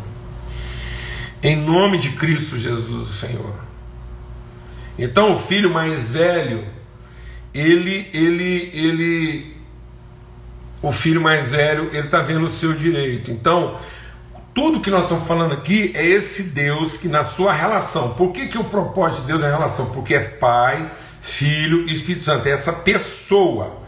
Em 1.41 1.55
nome 1.55 1.97
de 1.97 2.11
Cristo 2.11 2.59
Jesus, 2.59 3.09
Senhor. 3.09 3.55
Então 4.99 5.33
o 5.33 5.39
filho 5.39 5.73
mais 5.73 6.11
velho, 6.11 6.63
ele, 7.55 8.07
ele, 8.13 8.69
ele, 8.71 9.57
o 10.79 10.91
filho 10.91 11.19
mais 11.19 11.49
velho, 11.49 11.89
ele 11.91 12.05
está 12.05 12.21
vendo 12.21 12.45
o 12.45 12.49
seu 12.51 12.73
direito. 12.73 13.31
Então, 13.31 13.79
tudo 14.53 14.79
que 14.79 14.91
nós 14.91 15.03
estamos 15.03 15.27
falando 15.27 15.55
aqui 15.55 15.91
é 15.95 16.05
esse 16.05 16.49
Deus 16.49 16.95
que 16.95 17.07
na 17.07 17.23
sua 17.23 17.51
relação. 17.51 18.13
Por 18.13 18.31
que, 18.31 18.49
que 18.49 18.59
o 18.59 18.63
propósito 18.63 19.21
de 19.21 19.27
Deus 19.27 19.43
é 19.43 19.49
relação? 19.49 19.87
Porque 19.87 20.13
é 20.13 20.19
Pai, 20.19 20.87
Filho 21.19 21.89
e 21.89 21.91
Espírito 21.91 22.25
Santo. 22.25 22.47
É 22.47 22.51
essa 22.51 22.73
pessoa. 22.73 23.81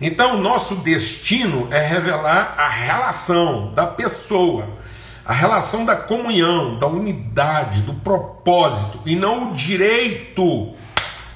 Então, 0.00 0.38
o 0.38 0.42
nosso 0.42 0.76
destino 0.76 1.68
é 1.70 1.86
revelar 1.86 2.54
a 2.56 2.70
relação 2.70 3.74
da 3.74 3.86
pessoa 3.86 4.80
a 5.24 5.32
relação 5.32 5.84
da 5.84 5.94
comunhão, 5.94 6.78
da 6.78 6.86
unidade, 6.86 7.82
do 7.82 7.94
propósito 7.94 9.00
e 9.06 9.14
não 9.14 9.52
o 9.52 9.54
direito 9.54 10.74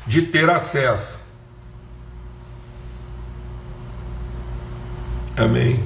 de 0.06 0.22
ter 0.22 0.50
acesso. 0.50 1.24
Amém. 5.36 5.82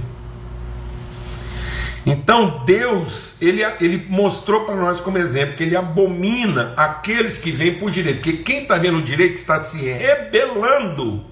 Então 2.06 2.64
Deus, 2.64 3.36
ele, 3.42 3.62
ele 3.80 4.06
mostrou 4.08 4.64
para 4.64 4.74
nós 4.74 5.00
como 5.00 5.18
exemplo 5.18 5.54
que 5.54 5.62
ele 5.62 5.76
abomina 5.76 6.72
aqueles 6.76 7.36
que 7.36 7.52
vêm 7.52 7.78
por 7.78 7.90
direito, 7.90 8.22
porque 8.22 8.38
quem 8.38 8.62
está 8.62 8.76
vendo 8.78 8.98
o 8.98 9.02
direito 9.02 9.34
está 9.34 9.62
se 9.62 9.78
rebelando 9.84 11.22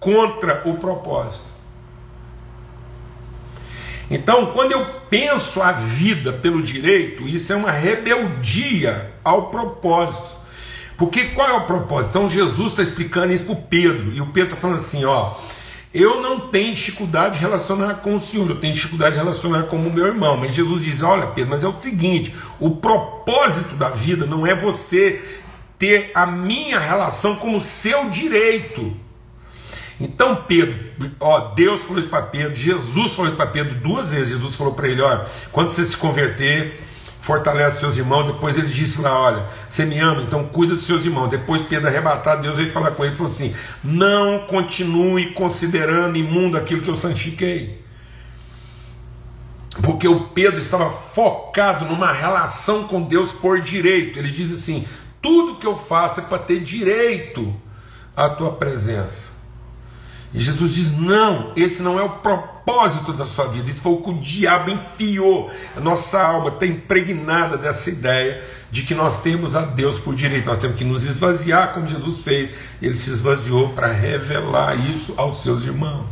contra 0.00 0.62
o 0.64 0.76
propósito. 0.78 1.53
Então, 4.10 4.46
quando 4.46 4.72
eu 4.72 4.84
penso 5.08 5.62
a 5.62 5.72
vida 5.72 6.32
pelo 6.32 6.62
direito, 6.62 7.26
isso 7.26 7.52
é 7.52 7.56
uma 7.56 7.70
rebeldia 7.70 9.12
ao 9.24 9.48
propósito. 9.50 10.36
Porque 10.96 11.24
qual 11.26 11.48
é 11.48 11.52
o 11.54 11.66
propósito? 11.66 12.10
Então, 12.10 12.30
Jesus 12.30 12.72
está 12.72 12.82
explicando 12.82 13.32
isso 13.32 13.44
para 13.44 13.54
o 13.54 13.62
Pedro, 13.62 14.12
e 14.12 14.20
o 14.20 14.26
Pedro 14.26 14.50
está 14.50 14.60
falando 14.60 14.78
assim: 14.78 15.04
ó, 15.04 15.34
eu 15.92 16.20
não 16.20 16.48
tenho 16.48 16.74
dificuldade 16.74 17.34
de 17.36 17.40
relacionar 17.40 17.94
com 17.96 18.16
o 18.16 18.20
Senhor, 18.20 18.48
eu 18.48 18.60
tenho 18.60 18.74
dificuldade 18.74 19.12
de 19.12 19.20
relacionar 19.20 19.64
com 19.64 19.76
o 19.76 19.92
meu 19.92 20.06
irmão. 20.06 20.36
Mas 20.36 20.54
Jesus 20.54 20.84
diz: 20.84 21.02
olha, 21.02 21.28
Pedro, 21.28 21.50
mas 21.50 21.64
é 21.64 21.68
o 21.68 21.80
seguinte: 21.80 22.34
o 22.60 22.70
propósito 22.76 23.74
da 23.76 23.88
vida 23.88 24.26
não 24.26 24.46
é 24.46 24.54
você 24.54 25.22
ter 25.78 26.10
a 26.14 26.26
minha 26.26 26.78
relação 26.78 27.36
como 27.36 27.60
seu 27.60 28.08
direito. 28.10 29.03
Então 30.00 30.44
Pedro, 30.46 30.76
ó, 31.20 31.52
Deus 31.54 31.84
falou 31.84 32.00
isso 32.00 32.08
para 32.08 32.22
Pedro, 32.22 32.54
Jesus 32.54 33.12
falou 33.14 33.28
isso 33.28 33.36
para 33.36 33.46
Pedro 33.46 33.76
duas 33.76 34.10
vezes. 34.10 34.30
Jesus 34.30 34.56
falou 34.56 34.74
para 34.74 34.88
ele: 34.88 35.00
olha, 35.00 35.24
quando 35.52 35.70
você 35.70 35.84
se 35.84 35.96
converter, 35.96 36.80
fortalece 37.20 37.80
seus 37.80 37.96
irmãos. 37.96 38.26
Depois 38.26 38.58
ele 38.58 38.68
disse 38.68 39.00
lá: 39.00 39.18
olha, 39.18 39.46
você 39.68 39.84
me 39.84 39.98
ama, 39.98 40.22
então 40.22 40.44
cuida 40.44 40.74
dos 40.74 40.84
seus 40.84 41.04
irmãos. 41.04 41.28
Depois 41.28 41.62
Pedro 41.62 41.88
arrebatado, 41.88 42.42
Deus 42.42 42.56
veio 42.56 42.70
falar 42.70 42.90
com 42.90 43.04
ele 43.04 43.14
e 43.14 43.16
falou 43.16 43.32
assim: 43.32 43.54
não 43.82 44.46
continue 44.46 45.32
considerando 45.32 46.18
imundo 46.18 46.56
aquilo 46.56 46.82
que 46.82 46.90
eu 46.90 46.96
santifiquei. 46.96 47.82
Porque 49.82 50.06
o 50.06 50.28
Pedro 50.28 50.58
estava 50.58 50.88
focado 50.90 51.84
numa 51.84 52.12
relação 52.12 52.84
com 52.84 53.02
Deus 53.02 53.32
por 53.32 53.60
direito. 53.60 54.18
Ele 54.18 54.30
diz 54.30 54.52
assim: 54.52 54.86
tudo 55.22 55.56
que 55.56 55.66
eu 55.66 55.76
faço 55.76 56.20
é 56.20 56.24
para 56.24 56.38
ter 56.38 56.60
direito 56.60 57.54
à 58.16 58.28
tua 58.28 58.52
presença. 58.52 59.33
E 60.34 60.40
Jesus 60.40 60.74
diz: 60.74 60.92
não, 60.92 61.52
esse 61.54 61.80
não 61.80 61.96
é 61.96 62.02
o 62.02 62.18
propósito 62.18 63.12
da 63.12 63.24
sua 63.24 63.46
vida. 63.46 63.70
Isso 63.70 63.80
foi 63.80 63.92
o 63.92 63.98
que 63.98 64.10
o 64.10 64.18
diabo 64.18 64.68
enfiou. 64.68 65.48
A 65.76 65.80
nossa 65.80 66.20
alma 66.20 66.48
está 66.48 66.66
impregnada 66.66 67.56
dessa 67.56 67.88
ideia 67.88 68.42
de 68.68 68.82
que 68.82 68.96
nós 68.96 69.22
temos 69.22 69.54
a 69.54 69.60
Deus 69.60 70.00
por 70.00 70.12
direito. 70.12 70.46
Nós 70.46 70.58
temos 70.58 70.76
que 70.76 70.84
nos 70.84 71.04
esvaziar, 71.04 71.72
como 71.72 71.86
Jesus 71.86 72.22
fez. 72.22 72.50
Ele 72.82 72.96
se 72.96 73.10
esvaziou 73.10 73.68
para 73.68 73.86
revelar 73.86 74.74
isso 74.74 75.14
aos 75.16 75.40
seus 75.40 75.62
irmãos, 75.62 76.04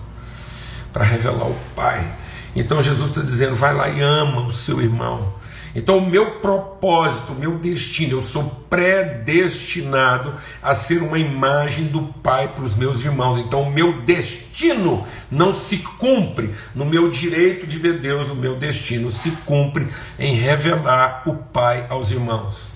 para 0.93 1.05
revelar 1.05 1.49
o 1.49 1.57
Pai. 1.75 2.07
Então 2.55 2.81
Jesus 2.81 3.11
está 3.11 3.23
dizendo: 3.23 3.57
vai 3.57 3.75
lá 3.75 3.89
e 3.89 4.01
ama 4.01 4.43
o 4.43 4.53
seu 4.53 4.81
irmão. 4.81 5.42
Então, 5.75 5.99
o 5.99 6.07
meu 6.07 6.33
propósito, 6.33 7.33
o 7.33 7.35
meu 7.35 7.59
destino, 7.59 8.19
eu 8.19 8.23
sou 8.23 8.45
predestinado 8.69 10.35
a 10.63 10.75
ser 10.75 11.03
uma 11.03 11.19
imagem 11.19 11.87
do 11.87 12.03
Pai 12.23 12.49
para 12.49 12.65
os 12.65 12.75
meus 12.75 13.03
irmãos. 13.03 13.39
Então, 13.39 13.63
o 13.63 13.73
meu 13.73 14.03
destino 14.03 15.07
não 15.31 15.55
se 15.55 15.79
cumpre 15.79 16.55
no 16.75 16.85
meu 16.85 17.11
direito 17.11 17.67
de 17.67 17.79
ver 17.79 18.01
Deus, 18.01 18.29
o 18.29 18.35
meu 18.35 18.57
destino 18.57 19.11
se 19.11 19.31
cumpre 19.47 19.89
em 20.19 20.35
revelar 20.35 21.23
o 21.25 21.37
Pai 21.37 21.87
aos 21.89 22.11
irmãos. 22.11 22.69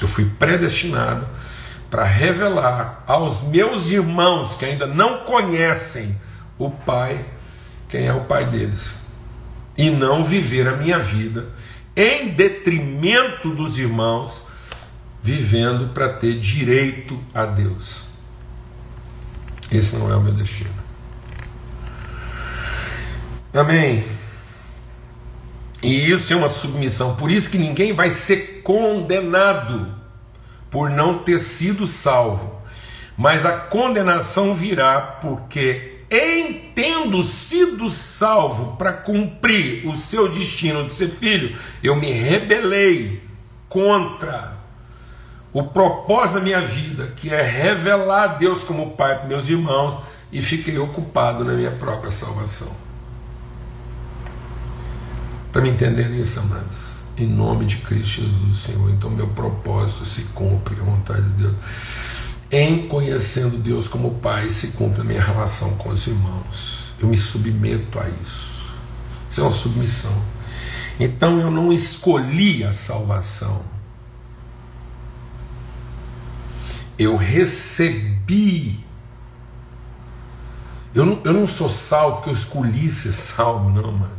Eu 0.00 0.08
fui 0.08 0.24
predestinado 0.24 1.28
para 1.90 2.04
revelar 2.04 3.04
aos 3.06 3.42
meus 3.42 3.90
irmãos 3.90 4.54
que 4.54 4.64
ainda 4.64 4.86
não 4.86 5.18
conhecem 5.24 6.16
o 6.58 6.70
Pai, 6.70 7.22
quem 7.90 8.06
é 8.06 8.14
o 8.14 8.24
Pai 8.24 8.44
deles 8.46 9.09
e 9.80 9.88
não 9.88 10.22
viver 10.22 10.68
a 10.68 10.76
minha 10.76 10.98
vida 10.98 11.48
em 11.96 12.28
detrimento 12.28 13.48
dos 13.48 13.78
irmãos, 13.78 14.42
vivendo 15.22 15.94
para 15.94 16.10
ter 16.10 16.38
direito 16.38 17.18
a 17.32 17.46
Deus. 17.46 18.04
Esse 19.72 19.96
não 19.96 20.12
é 20.12 20.16
o 20.16 20.20
meu 20.20 20.34
destino. 20.34 20.74
Amém. 23.54 24.04
E 25.82 26.10
isso 26.10 26.30
é 26.34 26.36
uma 26.36 26.50
submissão. 26.50 27.16
Por 27.16 27.30
isso 27.30 27.48
que 27.48 27.56
ninguém 27.56 27.94
vai 27.94 28.10
ser 28.10 28.60
condenado 28.62 29.94
por 30.70 30.90
não 30.90 31.20
ter 31.20 31.38
sido 31.38 31.86
salvo. 31.86 32.60
Mas 33.16 33.46
a 33.46 33.52
condenação 33.56 34.52
virá 34.52 35.00
porque 35.00 35.89
em 36.10 36.72
tendo 36.74 37.22
sido 37.22 37.88
salvo 37.88 38.76
para 38.76 38.92
cumprir 38.92 39.86
o 39.86 39.96
seu 39.96 40.28
destino 40.28 40.86
de 40.88 40.92
ser 40.92 41.08
filho, 41.08 41.56
eu 41.82 41.94
me 41.94 42.10
rebelei 42.10 43.22
contra 43.68 44.58
o 45.52 45.62
propósito 45.62 46.38
da 46.38 46.44
minha 46.44 46.60
vida, 46.60 47.12
que 47.16 47.32
é 47.32 47.42
revelar 47.42 48.38
Deus 48.38 48.64
como 48.64 48.90
Pai 48.92 49.18
para 49.18 49.28
meus 49.28 49.48
irmãos, 49.48 49.98
e 50.32 50.40
fiquei 50.40 50.78
ocupado 50.78 51.44
na 51.44 51.52
minha 51.52 51.72
própria 51.72 52.10
salvação. 52.10 52.70
Está 55.46 55.60
me 55.60 55.70
entendendo 55.70 56.14
isso, 56.14 56.40
amados? 56.40 57.04
Em 57.16 57.26
nome 57.26 57.66
de 57.66 57.76
Cristo 57.78 58.22
Jesus, 58.22 58.58
Senhor. 58.58 58.90
Então, 58.90 59.10
meu 59.10 59.26
propósito 59.28 60.04
se 60.04 60.22
cumpre, 60.34 60.76
a 60.80 60.84
vontade 60.84 61.22
de 61.22 61.44
Deus 61.44 61.56
em 62.50 62.88
conhecendo 62.88 63.56
Deus 63.56 63.86
como 63.86 64.16
Pai, 64.16 64.48
se 64.50 64.68
cumpre 64.68 65.02
a 65.02 65.04
minha 65.04 65.22
relação 65.22 65.76
com 65.76 65.90
os 65.90 66.06
irmãos. 66.06 66.92
Eu 66.98 67.08
me 67.08 67.16
submeto 67.16 67.98
a 67.98 68.08
isso. 68.22 68.72
Isso 69.28 69.40
é 69.40 69.44
uma 69.44 69.52
submissão. 69.52 70.22
Então 70.98 71.40
eu 71.40 71.50
não 71.50 71.72
escolhi 71.72 72.64
a 72.64 72.72
salvação. 72.72 73.62
Eu 76.98 77.16
recebi. 77.16 78.84
Eu 80.92 81.06
não, 81.06 81.20
eu 81.24 81.32
não 81.32 81.46
sou 81.46 81.68
salvo 81.68 82.16
porque 82.16 82.30
eu 82.30 82.34
escolhi 82.34 82.88
ser 82.88 83.12
salvo, 83.12 83.70
não, 83.70 83.92
mas 83.92 84.10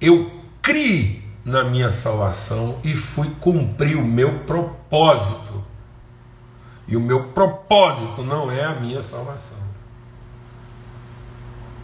eu 0.00 0.30
criei 0.62 1.24
na 1.44 1.64
minha 1.64 1.90
salvação 1.90 2.78
e 2.84 2.94
fui 2.94 3.30
cumprir 3.40 3.96
o 3.96 4.04
meu 4.04 4.40
propósito 4.40 5.64
e 6.88 6.96
o 6.96 7.00
meu 7.00 7.24
propósito 7.24 8.24
não 8.24 8.50
é 8.50 8.64
a 8.64 8.74
minha 8.74 9.02
salvação. 9.02 9.58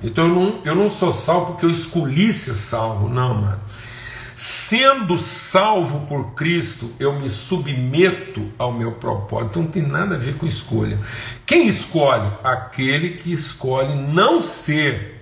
Então 0.02 0.26
eu 0.26 0.34
não, 0.34 0.60
eu 0.64 0.74
não 0.74 0.88
sou 0.88 1.12
salvo 1.12 1.52
porque 1.52 1.66
eu 1.66 1.70
escolhi 1.70 2.32
ser 2.32 2.54
salvo, 2.54 3.08
não, 3.08 3.34
mano. 3.34 3.60
Sendo 4.34 5.16
salvo 5.16 6.06
por 6.06 6.34
Cristo, 6.34 6.90
eu 6.98 7.12
me 7.12 7.28
submeto 7.28 8.50
ao 8.58 8.72
meu 8.72 8.92
propósito. 8.92 9.50
Então 9.50 9.62
não 9.62 9.70
tem 9.70 9.82
nada 9.82 10.16
a 10.16 10.18
ver 10.18 10.36
com 10.36 10.46
escolha. 10.46 10.98
Quem 11.46 11.66
escolhe? 11.66 12.32
Aquele 12.42 13.10
que 13.10 13.32
escolhe 13.32 13.94
não 13.94 14.42
ser 14.42 15.14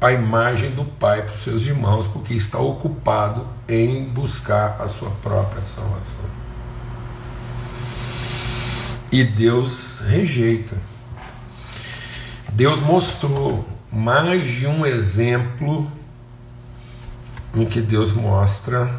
a 0.00 0.12
imagem 0.12 0.70
do 0.70 0.84
Pai 0.84 1.22
para 1.22 1.32
os 1.32 1.40
seus 1.40 1.66
irmãos, 1.66 2.06
porque 2.06 2.32
está 2.32 2.58
ocupado 2.58 3.46
em 3.68 4.04
buscar 4.04 4.80
a 4.80 4.88
sua 4.88 5.10
própria 5.10 5.62
salvação. 5.62 6.47
E 9.10 9.24
Deus 9.24 10.00
rejeita. 10.00 10.76
Deus 12.52 12.80
mostrou 12.80 13.66
mais 13.90 14.46
de 14.46 14.66
um 14.66 14.84
exemplo 14.84 15.90
em 17.54 17.64
que 17.64 17.80
Deus 17.80 18.12
mostra 18.12 18.90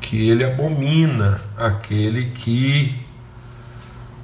que 0.00 0.28
ele 0.28 0.44
abomina 0.44 1.40
aquele 1.56 2.30
que 2.30 3.04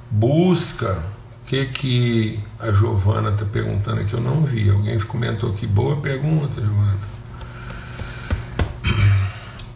busca. 0.09 1.03
O 1.43 1.47
que, 1.47 1.65
que 1.67 2.39
a 2.59 2.71
Giovana 2.71 3.29
está 3.29 3.45
perguntando 3.45 4.01
aqui? 4.01 4.13
Eu 4.13 4.21
não 4.21 4.43
vi. 4.43 4.69
Alguém 4.69 4.97
comentou 4.99 5.51
aqui. 5.51 5.67
Boa 5.67 5.97
pergunta, 5.97 6.59
Giovana. 6.59 6.97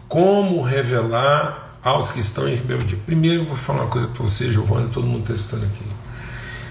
Como 0.08 0.62
revelar 0.62 1.69
aos 1.82 2.10
que 2.10 2.20
estão 2.20 2.48
em 2.48 2.54
rebeldia. 2.54 2.98
Primeiro, 3.06 3.42
eu 3.42 3.46
vou 3.46 3.56
falar 3.56 3.82
uma 3.82 3.90
coisa 3.90 4.08
para 4.08 4.22
você, 4.22 4.50
Giovanni, 4.52 4.88
todo 4.90 5.06
mundo 5.06 5.22
está 5.22 5.34
estudando 5.34 5.64
aqui. 5.64 5.84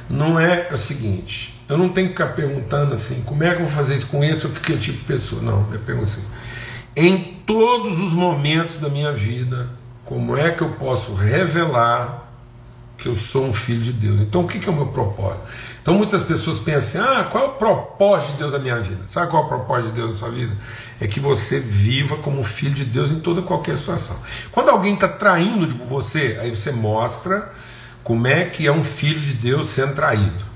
Não 0.09 0.39
é 0.39 0.69
o 0.71 0.77
seguinte, 0.77 1.59
eu 1.67 1.77
não 1.77 1.89
tenho 1.89 2.07
que 2.07 2.13
ficar 2.13 2.33
perguntando 2.33 2.93
assim, 2.93 3.21
como 3.21 3.43
é 3.43 3.53
que 3.53 3.61
eu 3.61 3.65
vou 3.65 3.75
fazer 3.75 3.95
isso 3.95 4.07
com 4.07 4.23
esse 4.23 4.47
ou 4.47 4.51
que 4.53 4.75
tipo 4.77 4.97
de 4.97 5.03
pessoa. 5.05 5.41
Não, 5.41 5.67
eu 5.71 5.79
pergunto 5.79 6.07
assim, 6.07 6.23
em 6.95 7.37
todos 7.45 7.99
os 7.99 8.13
momentos 8.13 8.79
da 8.79 8.89
minha 8.89 9.11
vida, 9.11 9.69
como 10.03 10.35
é 10.35 10.49
que 10.49 10.61
eu 10.61 10.71
posso 10.71 11.13
revelar 11.13 12.28
que 12.99 13.07
eu 13.07 13.15
sou 13.15 13.45
um 13.45 13.53
filho 13.53 13.81
de 13.81 13.93
Deus? 13.93 14.19
Então, 14.19 14.41
o 14.41 14.47
que 14.47 14.67
é 14.67 14.71
o 14.71 14.75
meu 14.75 14.87
propósito? 14.87 15.41
Então, 15.81 15.93
muitas 15.93 16.21
pessoas 16.21 16.59
pensam 16.59 17.01
assim, 17.01 17.11
ah, 17.11 17.23
qual 17.31 17.45
é 17.45 17.47
o 17.47 17.51
propósito 17.53 18.33
de 18.33 18.37
Deus 18.39 18.51
na 18.51 18.59
minha 18.59 18.79
vida? 18.79 19.01
Sabe 19.07 19.31
qual 19.31 19.43
é 19.43 19.45
o 19.45 19.49
propósito 19.49 19.89
de 19.89 19.95
Deus 19.95 20.09
na 20.11 20.15
sua 20.15 20.29
vida? 20.29 20.55
é 21.01 21.07
que 21.07 21.19
você 21.19 21.59
viva 21.59 22.17
como 22.17 22.43
filho 22.43 22.73
de 22.73 22.85
Deus 22.85 23.11
em 23.11 23.19
toda 23.19 23.41
qualquer 23.41 23.77
situação. 23.77 24.17
Quando 24.51 24.69
alguém 24.69 24.95
está 24.95 25.07
traindo 25.07 25.65
de 25.65 25.75
você, 25.75 26.37
aí 26.41 26.53
você 26.53 26.71
mostra 26.71 27.51
como 28.03 28.27
é 28.27 28.45
que 28.45 28.67
é 28.67 28.71
um 28.71 28.83
filho 28.83 29.19
de 29.19 29.33
Deus 29.33 29.69
sendo 29.69 29.95
traído. 29.95 30.49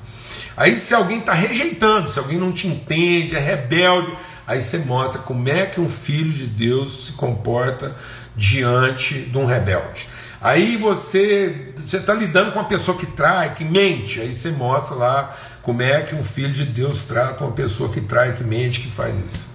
Aí 0.55 0.75
se 0.75 0.93
alguém 0.93 1.19
está 1.19 1.33
rejeitando, 1.33 2.09
se 2.09 2.19
alguém 2.19 2.37
não 2.37 2.51
te 2.51 2.67
entende, 2.67 3.35
é 3.35 3.39
rebelde, 3.39 4.13
aí 4.45 4.61
você 4.61 4.79
mostra 4.79 5.21
como 5.21 5.47
é 5.49 5.65
que 5.65 5.79
um 5.79 5.89
filho 5.89 6.31
de 6.31 6.45
Deus 6.45 7.05
se 7.05 7.13
comporta 7.13 7.95
diante 8.35 9.21
de 9.21 9.37
um 9.37 9.45
rebelde. 9.45 10.07
Aí 10.43 10.75
você 10.75 11.73
está 11.81 12.13
lidando 12.13 12.51
com 12.51 12.59
uma 12.59 12.67
pessoa 12.67 12.97
que 12.97 13.05
trai, 13.05 13.55
que 13.55 13.63
mente, 13.63 14.19
aí 14.19 14.35
você 14.35 14.51
mostra 14.51 14.93
lá 14.93 15.33
como 15.61 15.81
é 15.81 16.01
que 16.01 16.13
um 16.13 16.23
filho 16.23 16.51
de 16.51 16.65
Deus 16.65 17.05
trata 17.05 17.45
uma 17.45 17.53
pessoa 17.53 17.89
que 17.89 18.01
trai, 18.01 18.33
que 18.33 18.43
mente, 18.43 18.81
que 18.81 18.91
faz 18.91 19.17
isso. 19.17 19.47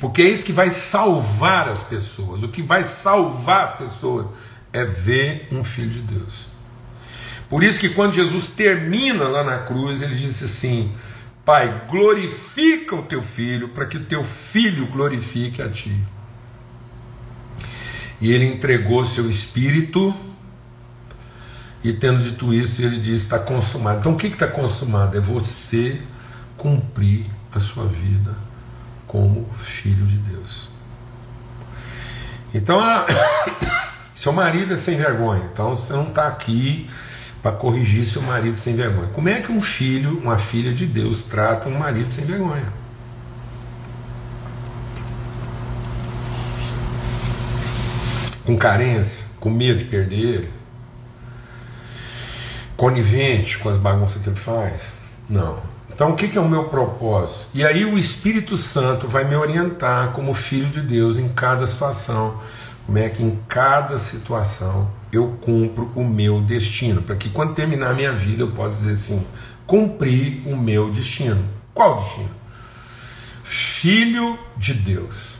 Porque 0.00 0.22
é 0.22 0.28
isso 0.28 0.44
que 0.44 0.52
vai 0.52 0.70
salvar 0.70 1.68
as 1.68 1.82
pessoas. 1.82 2.44
O 2.44 2.48
que 2.48 2.62
vai 2.62 2.84
salvar 2.84 3.64
as 3.64 3.76
pessoas 3.76 4.26
é 4.72 4.84
ver 4.84 5.48
um 5.50 5.64
filho 5.64 5.90
de 5.90 6.00
Deus. 6.00 6.46
Por 7.50 7.64
isso 7.64 7.80
que 7.80 7.88
quando 7.88 8.14
Jesus 8.14 8.46
termina 8.46 9.26
lá 9.26 9.42
na 9.42 9.58
cruz, 9.58 10.02
ele 10.02 10.14
disse 10.14 10.44
assim: 10.44 10.92
Pai, 11.44 11.82
glorifica 11.88 12.94
o 12.94 13.02
teu 13.02 13.24
filho, 13.24 13.70
para 13.70 13.86
que 13.86 13.96
o 13.96 14.04
teu 14.04 14.22
filho 14.22 14.86
glorifique 14.86 15.60
a 15.60 15.68
ti. 15.68 15.96
E 18.22 18.30
ele 18.30 18.46
entregou 18.46 19.04
seu 19.04 19.28
espírito, 19.28 20.14
e 21.82 21.92
tendo 21.92 22.22
dito 22.22 22.54
isso, 22.54 22.80
ele 22.80 22.98
disse: 22.98 23.24
está 23.24 23.36
consumado. 23.36 23.98
Então 23.98 24.12
o 24.12 24.16
que 24.16 24.28
está 24.28 24.46
consumado? 24.46 25.18
É 25.18 25.20
você 25.20 26.00
cumprir 26.56 27.26
a 27.52 27.58
sua 27.58 27.84
vida 27.84 28.36
como 29.08 29.44
filho 29.58 30.06
de 30.06 30.18
Deus. 30.18 30.70
Então, 32.54 32.78
a... 32.78 33.06
seu 34.14 34.32
marido 34.32 34.72
é 34.72 34.76
sem 34.76 34.96
vergonha, 34.96 35.50
então 35.52 35.76
você 35.76 35.92
não 35.92 36.06
está 36.06 36.28
aqui 36.28 36.88
para 37.42 37.50
corrigir 37.50 38.04
seu 38.04 38.22
marido 38.22 38.56
sem 38.56 38.76
vergonha. 38.76 39.08
Como 39.08 39.28
é 39.28 39.40
que 39.40 39.50
um 39.50 39.60
filho, 39.60 40.16
uma 40.20 40.38
filha 40.38 40.72
de 40.72 40.86
Deus, 40.86 41.24
trata 41.24 41.68
um 41.68 41.76
marido 41.76 42.12
sem 42.12 42.24
vergonha? 42.24 42.81
Com 48.44 48.56
carência, 48.56 49.24
com 49.38 49.50
medo 49.50 49.78
de 49.78 49.84
perder 49.84 50.50
conivente 52.82 53.58
com 53.58 53.68
as 53.68 53.76
bagunças 53.76 54.20
que 54.20 54.28
ele 54.28 54.34
faz? 54.34 54.94
Não. 55.28 55.56
Então, 55.94 56.10
o 56.10 56.16
que 56.16 56.36
é 56.36 56.40
o 56.40 56.48
meu 56.48 56.64
propósito? 56.64 57.46
E 57.54 57.64
aí, 57.64 57.84
o 57.84 57.96
Espírito 57.96 58.56
Santo 58.56 59.06
vai 59.06 59.24
me 59.24 59.36
orientar, 59.36 60.10
como 60.12 60.34
filho 60.34 60.66
de 60.66 60.80
Deus, 60.80 61.16
em 61.16 61.28
cada 61.28 61.64
situação. 61.64 62.40
Como 62.84 62.98
é 62.98 63.08
que 63.08 63.22
em 63.22 63.38
cada 63.46 63.98
situação 63.98 64.90
eu 65.12 65.38
cumpro 65.40 65.92
o 65.94 66.02
meu 66.02 66.40
destino, 66.40 67.02
para 67.02 67.14
que 67.14 67.28
quando 67.28 67.54
terminar 67.54 67.90
a 67.90 67.94
minha 67.94 68.12
vida 68.12 68.42
eu 68.42 68.50
possa 68.50 68.76
dizer 68.78 68.92
assim: 68.92 69.24
cumprir 69.64 70.42
o 70.44 70.56
meu 70.56 70.90
destino. 70.90 71.44
Qual 71.72 72.00
destino? 72.00 72.30
Filho 73.44 74.36
de 74.56 74.74
Deus. 74.74 75.34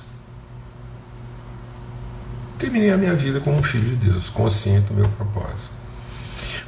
Terminei 2.62 2.92
a 2.92 2.96
minha 2.96 3.16
vida 3.16 3.40
como 3.40 3.58
um 3.58 3.62
filho 3.64 3.88
de 3.88 3.96
Deus, 3.96 4.30
consciente 4.30 4.86
do 4.86 4.94
meu 4.94 5.08
propósito. 5.08 5.72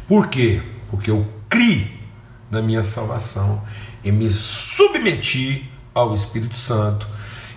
Por 0.09 0.27
quê? 0.27 0.61
Porque 0.91 1.09
eu 1.09 1.25
criei 1.49 2.01
na 2.51 2.61
minha 2.61 2.83
salvação 2.83 3.63
e 4.03 4.11
me 4.11 4.29
submeti 4.29 5.71
ao 5.95 6.13
Espírito 6.13 6.57
Santo. 6.57 7.07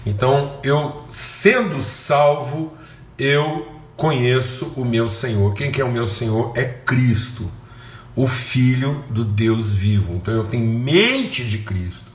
Então, 0.06 0.60
eu 0.62 1.04
sendo 1.10 1.82
salvo, 1.82 2.78
eu 3.18 3.72
conheço 3.96 4.72
o 4.76 4.86
meu 4.86 5.10
Senhor. 5.10 5.56
Quem 5.56 5.72
que 5.72 5.82
é 5.82 5.84
o 5.84 5.92
meu 5.92 6.06
Senhor? 6.06 6.56
É 6.56 6.64
Cristo, 6.64 7.52
o 8.16 8.28
Filho 8.28 9.04
do 9.10 9.26
Deus 9.26 9.72
vivo. 9.72 10.14
Então, 10.14 10.36
eu 10.36 10.44
tenho 10.44 10.64
mente 10.64 11.44
de 11.44 11.58
Cristo. 11.58 12.06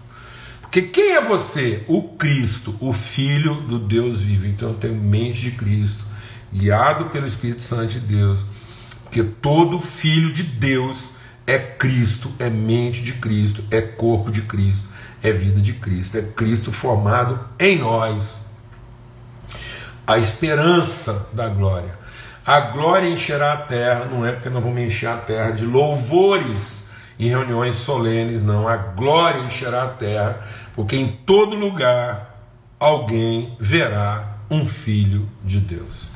Porque 0.61 0.83
quem 0.83 1.17
é 1.17 1.21
você? 1.21 1.83
O 1.89 2.11
Cristo, 2.11 2.77
o 2.79 2.93
Filho 2.93 3.63
do 3.63 3.77
Deus 3.77 4.21
vivo. 4.21 4.47
Então, 4.47 4.69
eu 4.69 4.77
tenho 4.77 4.95
mente 4.95 5.41
de 5.41 5.51
Cristo, 5.51 6.12
guiado 6.53 7.07
pelo 7.07 7.27
Espírito 7.27 7.63
Santo 7.63 7.93
de 7.95 8.01
Deus. 8.01 8.45
Porque 9.05 9.23
todo 9.23 9.79
filho 9.79 10.33
de 10.33 10.43
Deus 10.43 11.13
é 11.47 11.59
Cristo, 11.59 12.31
é 12.39 12.49
mente 12.49 13.03
de 13.03 13.15
Cristo, 13.15 13.65
é 13.71 13.81
corpo 13.81 14.31
de 14.31 14.43
Cristo, 14.43 14.89
é 15.23 15.33
vida 15.33 15.61
de 15.61 15.73
Cristo, 15.75 16.19
é 16.19 16.23
Cristo 16.23 16.73
formado 16.73 17.41
em 17.59 17.79
nós. 17.79 18.41
A 20.07 20.19
esperança 20.19 21.29
da 21.33 21.49
glória. 21.49 21.99
A 22.45 22.59
glória 22.59 23.09
encherá 23.09 23.53
a 23.53 23.57
terra, 23.57 24.07
não 24.07 24.27
é 24.27 24.33
porque 24.33 24.49
nós 24.49 24.63
vamos 24.63 24.81
encher 24.81 25.09
a 25.09 25.17
terra 25.17 25.53
de 25.53 25.65
louvores 25.65 26.85
em 27.19 27.29
reuniões 27.29 27.77
solenes, 27.77 28.43
não. 28.43 28.67
A 28.67 28.77
glória 28.77 29.41
encherá 29.41 29.85
a 29.85 29.89
terra, 29.89 30.41
porque 30.75 30.97
em 30.97 31.09
todo 31.09 31.55
lugar 31.55 32.37
alguém 32.81 33.57
verá 33.61 34.39
um 34.51 34.67
filho 34.67 35.29
de 35.45 35.61
Deus. 35.61 36.12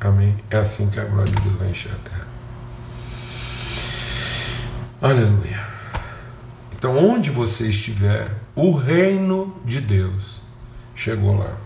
Amém? 0.00 0.36
É 0.50 0.58
assim 0.58 0.88
que 0.90 1.00
a 1.00 1.04
glória 1.04 1.32
de 1.32 1.42
Deus 1.42 1.56
vai 1.56 1.70
encher 1.70 1.92
a 1.92 2.08
terra. 2.08 2.28
Aleluia. 5.00 5.66
Então, 6.76 6.96
onde 6.96 7.30
você 7.30 7.68
estiver, 7.68 8.32
o 8.54 8.72
reino 8.72 9.56
de 9.64 9.80
Deus 9.80 10.40
chegou 10.94 11.36
lá. 11.36 11.56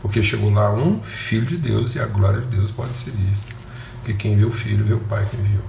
Porque 0.00 0.22
chegou 0.22 0.50
lá 0.50 0.72
um 0.72 1.02
filho 1.02 1.44
de 1.44 1.58
Deus 1.58 1.94
e 1.94 2.00
a 2.00 2.06
glória 2.06 2.40
de 2.40 2.56
Deus 2.56 2.70
pode 2.70 2.96
ser 2.96 3.10
vista. 3.10 3.52
Porque 3.96 4.14
quem 4.14 4.36
vê 4.36 4.44
o 4.44 4.50
filho, 4.50 4.84
vê 4.84 4.94
o 4.94 5.00
pai 5.00 5.26
que 5.30 5.36
enviou. 5.36 5.64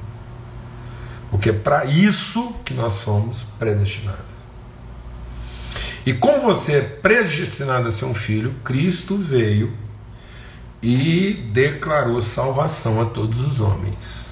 Porque 1.30 1.50
é 1.50 1.54
para 1.54 1.86
isso 1.86 2.54
que 2.64 2.74
nós 2.74 2.94
somos 2.94 3.44
predestinados. 3.60 4.32
E 6.06 6.14
como 6.14 6.42
você 6.42 6.78
é 6.78 6.82
predestinado 6.82 7.88
a 7.88 7.92
ser 7.92 8.06
um 8.06 8.14
filho, 8.14 8.54
Cristo 8.64 9.18
veio 9.18 9.74
e 10.82 11.34
declarou 11.54 12.20
salvação 12.22 13.02
a 13.02 13.06
todos 13.06 13.42
os 13.42 13.60
homens. 13.60 14.32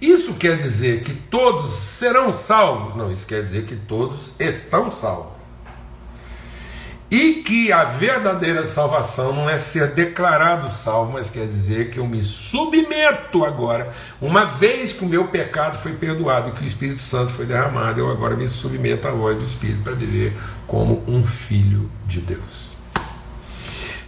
Isso 0.00 0.34
quer 0.34 0.56
dizer 0.56 1.02
que 1.02 1.14
todos 1.14 1.70
serão 1.70 2.32
salvos? 2.32 2.96
Não, 2.96 3.10
isso 3.10 3.26
quer 3.26 3.44
dizer 3.44 3.64
que 3.64 3.76
todos 3.76 4.32
estão 4.40 4.90
salvos. 4.90 5.32
E 7.08 7.34
que 7.42 7.70
a 7.70 7.84
verdadeira 7.84 8.64
salvação 8.64 9.32
não 9.32 9.48
é 9.48 9.58
ser 9.58 9.88
declarado 9.88 10.68
salvo, 10.70 11.12
mas 11.12 11.28
quer 11.28 11.46
dizer 11.46 11.90
que 11.90 11.98
eu 11.98 12.06
me 12.06 12.22
submeto 12.22 13.44
agora, 13.44 13.92
uma 14.20 14.46
vez 14.46 14.92
que 14.92 15.04
o 15.04 15.08
meu 15.08 15.28
pecado 15.28 15.78
foi 15.78 15.92
perdoado 15.92 16.48
e 16.48 16.52
que 16.52 16.64
o 16.64 16.66
Espírito 16.66 17.02
Santo 17.02 17.32
foi 17.34 17.44
derramado, 17.44 18.00
eu 18.00 18.10
agora 18.10 18.34
me 18.34 18.48
submeto 18.48 19.06
à 19.06 19.10
voz 19.10 19.36
do 19.36 19.44
Espírito 19.44 19.82
para 19.82 19.92
viver 19.92 20.34
como 20.66 21.04
um 21.06 21.22
filho 21.24 21.90
de 22.06 22.20
Deus. 22.20 22.71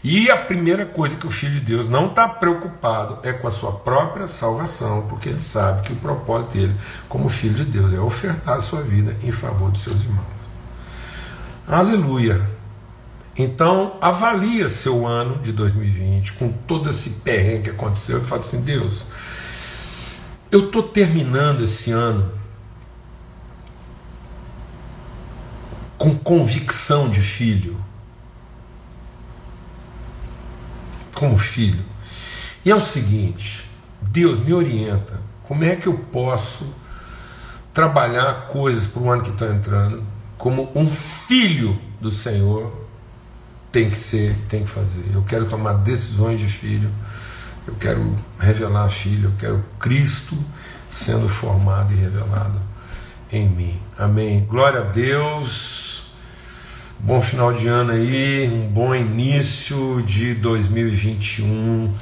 E 0.05 0.31
a 0.31 0.37
primeira 0.37 0.85
coisa 0.85 1.17
que 1.17 1.27
o 1.27 1.31
Filho 1.31 1.55
de 1.55 1.61
Deus 1.61 1.89
não 1.89 2.09
está 2.09 2.29
preocupado 2.29 3.21
é 3.23 3.33
com 3.33 3.49
a 3.49 3.51
sua 3.51 3.73
própria 3.73 4.27
salvação, 4.27 5.07
porque 5.09 5.31
ele 5.31 5.41
sabe 5.41 5.81
que 5.81 5.95
o 5.95 5.97
propósito 5.97 6.59
dele, 6.59 6.77
como 7.09 7.31
Filho 7.31 7.55
de 7.55 7.65
Deus, 7.65 7.91
é 7.91 7.99
ofertar 7.99 8.59
a 8.59 8.61
sua 8.61 8.83
vida 8.83 9.17
em 9.23 9.33
favor 9.33 9.71
dos 9.71 9.81
seus 9.81 9.97
irmãos. 10.03 10.27
Aleluia! 11.67 12.47
Então, 13.35 13.97
avalia 13.99 14.69
seu 14.69 15.07
ano 15.07 15.39
de 15.39 15.53
2020 15.53 16.35
com 16.35 16.53
todo 16.53 16.91
esse 16.91 17.23
perrengue 17.23 17.63
que 17.63 17.71
aconteceu 17.71 18.21
e 18.21 18.25
fala 18.25 18.43
assim: 18.43 18.61
Deus, 18.61 19.07
eu 20.53 20.67
estou 20.67 20.83
terminando 20.83 21.65
esse 21.65 21.91
ano 21.91 22.31
com 25.97 26.15
convicção 26.15 27.09
de 27.09 27.23
filho 27.23 27.83
como 31.15 31.39
filho. 31.39 31.85
E 32.65 32.71
é 32.71 32.75
o 32.75 32.81
seguinte: 32.81 33.69
Deus 34.01 34.39
me 34.39 34.53
orienta. 34.53 35.21
Como 35.45 35.65
é 35.65 35.77
que 35.77 35.87
eu 35.87 35.95
posso 35.99 36.75
trabalhar 37.73 38.47
coisas 38.49 38.87
para 38.87 39.03
o 39.03 39.11
ano 39.11 39.23
que 39.23 39.31
está 39.31 39.47
entrando 39.47 40.03
como 40.39 40.71
um 40.75 40.87
filho 40.87 41.79
do 42.01 42.11
Senhor 42.11 42.73
tem 43.71 43.91
que 43.91 43.97
ser, 43.97 44.37
tem 44.49 44.65
que 44.65 44.71
fazer? 44.71 45.05
Eu 45.13 45.23
quero 45.23 45.47
tomar 45.47 45.75
decisões 45.75 46.41
de 46.41 46.47
filho. 46.47 46.91
Eu 47.67 47.75
quero 47.75 48.17
revelar 48.39 48.89
filho. 48.89 49.29
Eu 49.29 49.35
quero 49.39 49.65
Cristo 49.79 50.37
sendo 50.91 51.29
formado 51.29 51.93
e 51.93 51.97
revelado 51.97 52.61
em 53.31 53.49
mim. 53.49 53.81
Amém. 53.99 54.47
Glória 54.49 54.81
a 54.81 54.85
Deus. 54.85 55.94
Bom 57.07 57.21
final 57.21 57.53
de 57.53 57.69
ano 57.69 57.93
aí, 57.93 58.49
um 58.49 58.67
bom 58.67 58.95
início 58.95 60.03
de 60.07 60.33
2021. 60.37 61.93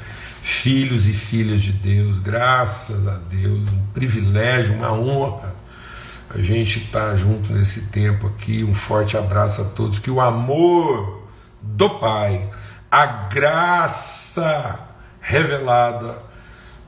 Filhos 0.40 1.08
e 1.08 1.12
filhas 1.12 1.60
de 1.60 1.72
Deus, 1.72 2.20
graças 2.20 3.08
a 3.08 3.16
Deus, 3.28 3.68
um 3.68 3.86
privilégio, 3.92 4.76
uma 4.76 4.92
honra 4.92 5.56
a 6.30 6.38
gente 6.38 6.84
estar 6.84 7.10
tá 7.10 7.16
junto 7.16 7.52
nesse 7.52 7.86
tempo 7.86 8.28
aqui. 8.28 8.62
Um 8.62 8.76
forte 8.76 9.16
abraço 9.16 9.62
a 9.62 9.64
todos. 9.64 9.98
Que 9.98 10.08
o 10.08 10.20
amor 10.20 11.26
do 11.60 11.90
Pai, 11.98 12.48
a 12.88 13.04
graça 13.04 14.78
revelada 15.20 16.16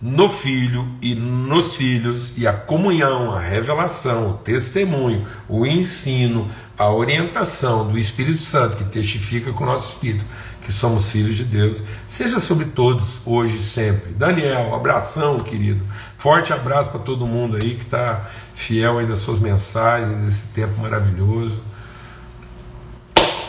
no 0.04 0.28
Filho 0.28 0.86
e 1.00 1.14
nos 1.14 1.76
filhos, 1.76 2.36
e 2.36 2.46
a 2.46 2.52
comunhão, 2.52 3.32
a 3.32 3.40
revelação, 3.40 4.32
o 4.32 4.34
testemunho, 4.34 5.26
o 5.48 5.64
ensino, 5.64 6.46
a 6.76 6.90
orientação 6.90 7.90
do 7.90 7.96
Espírito 7.96 8.42
Santo 8.42 8.76
que 8.76 8.84
testifica 8.84 9.50
com 9.50 9.64
o 9.64 9.66
nosso 9.66 9.94
espírito 9.94 10.22
que 10.60 10.70
somos 10.70 11.10
filhos 11.10 11.36
de 11.36 11.44
Deus, 11.44 11.82
seja 12.06 12.38
sobre 12.38 12.66
todos, 12.66 13.22
hoje 13.24 13.56
e 13.56 13.62
sempre. 13.62 14.12
Daniel, 14.12 14.74
abração, 14.74 15.38
querido. 15.40 15.82
Forte 16.18 16.52
abraço 16.52 16.90
para 16.90 17.00
todo 17.00 17.26
mundo 17.26 17.56
aí 17.56 17.74
que 17.74 17.84
está 17.84 18.26
fiel 18.54 18.98
aí 18.98 19.06
nas 19.06 19.20
suas 19.20 19.38
mensagens, 19.38 20.20
nesse 20.20 20.48
tempo 20.48 20.82
maravilhoso. 20.82 21.62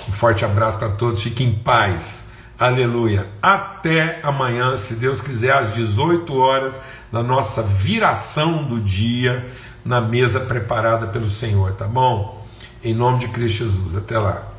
Um 0.08 0.14
forte 0.14 0.45
abraço 0.45 0.78
para 0.78 0.89
todos, 0.89 1.22
fiquem 1.22 1.49
em 1.49 1.53
paz. 1.53 2.25
Aleluia. 2.58 3.28
Até 3.41 4.20
amanhã, 4.24 4.78
se 4.78 4.95
Deus 4.95 5.20
quiser, 5.20 5.53
às 5.53 5.74
18 5.74 6.34
horas, 6.38 6.80
na 7.12 7.22
nossa 7.22 7.62
viração 7.62 8.64
do 8.64 8.80
dia, 8.80 9.45
na 9.84 9.99
mesa 9.99 10.39
preparada 10.39 11.08
pelo 11.08 11.30
Senhor, 11.30 11.74
tá 11.74 11.86
bom? 11.86 12.45
Em 12.82 12.93
nome 12.93 13.20
de 13.20 13.28
Cristo 13.28 13.66
Jesus. 13.66 13.97
Até 13.97 14.18
lá. 14.18 14.55